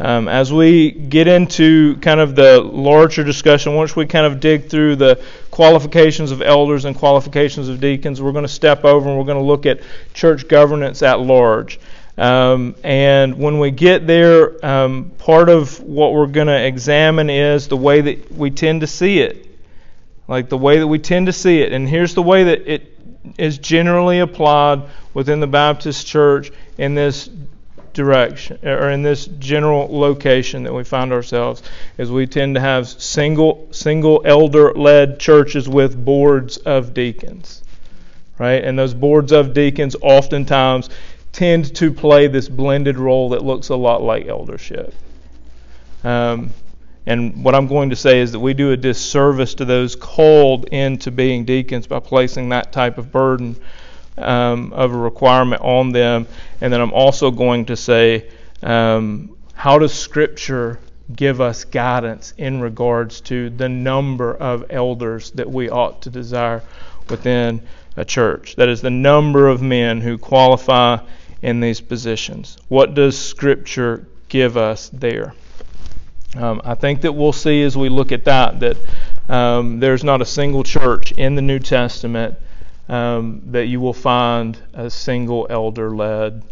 Um, 0.00 0.28
as 0.28 0.50
we 0.50 0.92
get 0.92 1.28
into 1.28 1.96
kind 1.96 2.20
of 2.20 2.34
the 2.34 2.62
larger 2.62 3.22
discussion, 3.22 3.74
once 3.74 3.94
we 3.94 4.06
kind 4.06 4.24
of 4.24 4.40
dig 4.40 4.70
through 4.70 4.96
the 4.96 5.22
qualifications 5.50 6.30
of 6.30 6.40
elders 6.40 6.86
and 6.86 6.96
qualifications 6.96 7.68
of 7.68 7.80
deacons, 7.80 8.22
we're 8.22 8.32
going 8.32 8.46
to 8.46 8.48
step 8.48 8.86
over 8.86 9.10
and 9.10 9.18
we're 9.18 9.26
going 9.26 9.36
to 9.36 9.44
look 9.44 9.66
at 9.66 9.80
church 10.14 10.48
governance 10.48 11.02
at 11.02 11.20
large. 11.20 11.78
Um, 12.16 12.76
and 12.82 13.38
when 13.38 13.58
we 13.58 13.70
get 13.72 14.06
there, 14.06 14.64
um, 14.64 15.10
part 15.18 15.50
of 15.50 15.78
what 15.82 16.14
we're 16.14 16.28
going 16.28 16.46
to 16.46 16.66
examine 16.66 17.28
is 17.28 17.68
the 17.68 17.76
way 17.76 18.00
that 18.00 18.32
we 18.32 18.50
tend 18.50 18.80
to 18.80 18.86
see 18.86 19.20
it. 19.20 19.48
Like 20.26 20.48
the 20.48 20.58
way 20.58 20.78
that 20.78 20.86
we 20.86 20.98
tend 20.98 21.26
to 21.26 21.32
see 21.34 21.60
it. 21.60 21.74
And 21.74 21.86
here's 21.86 22.14
the 22.14 22.22
way 22.22 22.44
that 22.44 22.66
it 22.66 22.98
is 23.36 23.58
generally 23.58 24.20
applied 24.20 24.82
within 25.12 25.40
the 25.40 25.46
Baptist 25.46 26.06
church 26.06 26.52
in 26.78 26.94
this 26.94 27.28
direction 27.92 28.58
or 28.62 28.90
in 28.90 29.02
this 29.02 29.26
general 29.38 29.88
location 29.90 30.62
that 30.62 30.72
we 30.72 30.84
find 30.84 31.12
ourselves 31.12 31.62
is 31.98 32.10
we 32.10 32.26
tend 32.26 32.54
to 32.54 32.60
have 32.60 32.86
single 32.88 33.68
single 33.70 34.22
elder 34.24 34.72
led 34.74 35.18
churches 35.18 35.68
with 35.68 36.04
boards 36.04 36.56
of 36.58 36.94
deacons 36.94 37.62
right? 38.40 38.64
And 38.64 38.76
those 38.76 38.94
boards 38.94 39.32
of 39.32 39.52
deacons 39.52 39.94
oftentimes 40.00 40.88
tend 41.30 41.76
to 41.76 41.92
play 41.92 42.26
this 42.26 42.48
blended 42.48 42.98
role 42.98 43.28
that 43.28 43.44
looks 43.44 43.68
a 43.68 43.76
lot 43.76 44.02
like 44.02 44.26
eldership. 44.26 44.94
Um, 46.02 46.50
and 47.06 47.44
what 47.44 47.54
I'm 47.54 47.66
going 47.66 47.90
to 47.90 47.96
say 47.96 48.20
is 48.20 48.32
that 48.32 48.40
we 48.40 48.54
do 48.54 48.72
a 48.72 48.76
disservice 48.76 49.54
to 49.56 49.66
those 49.66 49.94
called 49.94 50.64
into 50.70 51.10
being 51.10 51.44
deacons 51.44 51.86
by 51.86 52.00
placing 52.00 52.48
that 52.48 52.72
type 52.72 52.96
of 52.96 53.12
burden 53.12 53.56
um, 54.18 54.72
of 54.72 54.92
a 54.92 54.98
requirement 54.98 55.62
on 55.62 55.92
them. 55.92 56.26
And 56.60 56.72
then 56.72 56.80
I'm 56.80 56.92
also 56.92 57.30
going 57.30 57.66
to 57.66 57.76
say, 57.76 58.28
um, 58.62 59.36
how 59.54 59.78
does 59.78 59.92
Scripture 59.92 60.78
give 61.14 61.40
us 61.40 61.64
guidance 61.64 62.34
in 62.38 62.60
regards 62.60 63.20
to 63.22 63.50
the 63.50 63.68
number 63.68 64.34
of 64.34 64.64
elders 64.70 65.30
that 65.32 65.50
we 65.50 65.68
ought 65.68 66.02
to 66.02 66.10
desire 66.10 66.62
within 67.08 67.62
a 67.96 68.04
church? 68.04 68.56
That 68.56 68.68
is, 68.68 68.80
the 68.80 68.90
number 68.90 69.48
of 69.48 69.62
men 69.62 70.00
who 70.00 70.18
qualify 70.18 70.98
in 71.42 71.60
these 71.60 71.80
positions. 71.80 72.56
What 72.68 72.94
does 72.94 73.18
Scripture 73.18 74.06
give 74.28 74.56
us 74.56 74.90
there? 74.90 75.34
Um, 76.36 76.60
I 76.64 76.74
think 76.74 77.00
that 77.00 77.12
we'll 77.12 77.32
see 77.32 77.62
as 77.62 77.76
we 77.76 77.88
look 77.88 78.12
at 78.12 78.24
that 78.26 78.60
that 78.60 78.76
um, 79.28 79.80
there's 79.80 80.04
not 80.04 80.22
a 80.22 80.24
single 80.24 80.62
church 80.62 81.12
in 81.12 81.34
the 81.34 81.42
New 81.42 81.58
Testament 81.58 82.36
um, 82.90 83.40
that 83.52 83.66
you 83.66 83.80
will 83.80 83.94
find 83.94 84.58
a 84.74 84.90
single 84.90 85.46
elder 85.48 85.94
led, 85.94 86.42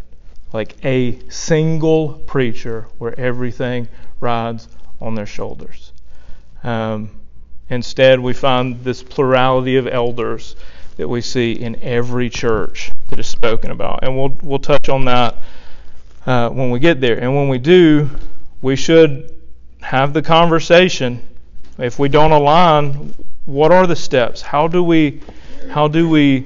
like 0.53 0.73
a 0.85 1.19
single 1.29 2.13
preacher 2.13 2.87
where 2.97 3.17
everything 3.19 3.89
rides 4.21 4.69
on 5.01 5.15
their 5.15 5.25
shoulders. 5.25 5.91
Um, 6.63 7.11
instead, 7.69 8.21
we 8.21 8.31
find 8.31 8.81
this 8.85 9.03
plurality 9.03 9.75
of 9.75 9.85
elders 9.85 10.55
that 10.95 11.09
we 11.09 11.19
see 11.19 11.51
in 11.51 11.77
every 11.81 12.29
church 12.29 12.89
that 13.09 13.19
is 13.19 13.27
spoken 13.27 13.69
about, 13.69 14.03
and 14.03 14.17
we'll 14.17 14.37
we'll 14.41 14.59
touch 14.59 14.87
on 14.87 15.05
that 15.05 15.35
uh, 16.25 16.49
when 16.49 16.71
we 16.71 16.79
get 16.79 17.01
there. 17.01 17.19
And 17.19 17.35
when 17.35 17.49
we 17.49 17.57
do, 17.57 18.09
we 18.61 18.77
should 18.77 19.35
have 19.81 20.13
the 20.13 20.21
conversation. 20.21 21.21
If 21.77 21.99
we 21.99 22.07
don't 22.07 22.31
align, 22.31 23.13
what 23.43 23.73
are 23.73 23.87
the 23.87 23.95
steps? 23.95 24.41
How 24.41 24.69
do 24.69 24.81
we 24.81 25.21
how 25.69 25.87
do 25.87 26.07
we 26.07 26.45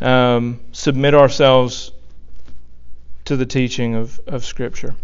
um, 0.00 0.60
submit 0.72 1.14
ourselves 1.14 1.92
to 3.24 3.36
the 3.36 3.46
teaching 3.46 3.94
of, 3.94 4.20
of 4.26 4.44
Scripture? 4.44 4.94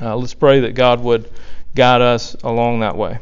Uh, 0.00 0.16
let's 0.16 0.34
pray 0.34 0.60
that 0.60 0.74
God 0.74 1.00
would 1.00 1.30
guide 1.74 2.00
us 2.00 2.34
along 2.42 2.80
that 2.80 2.96
way. 2.96 3.18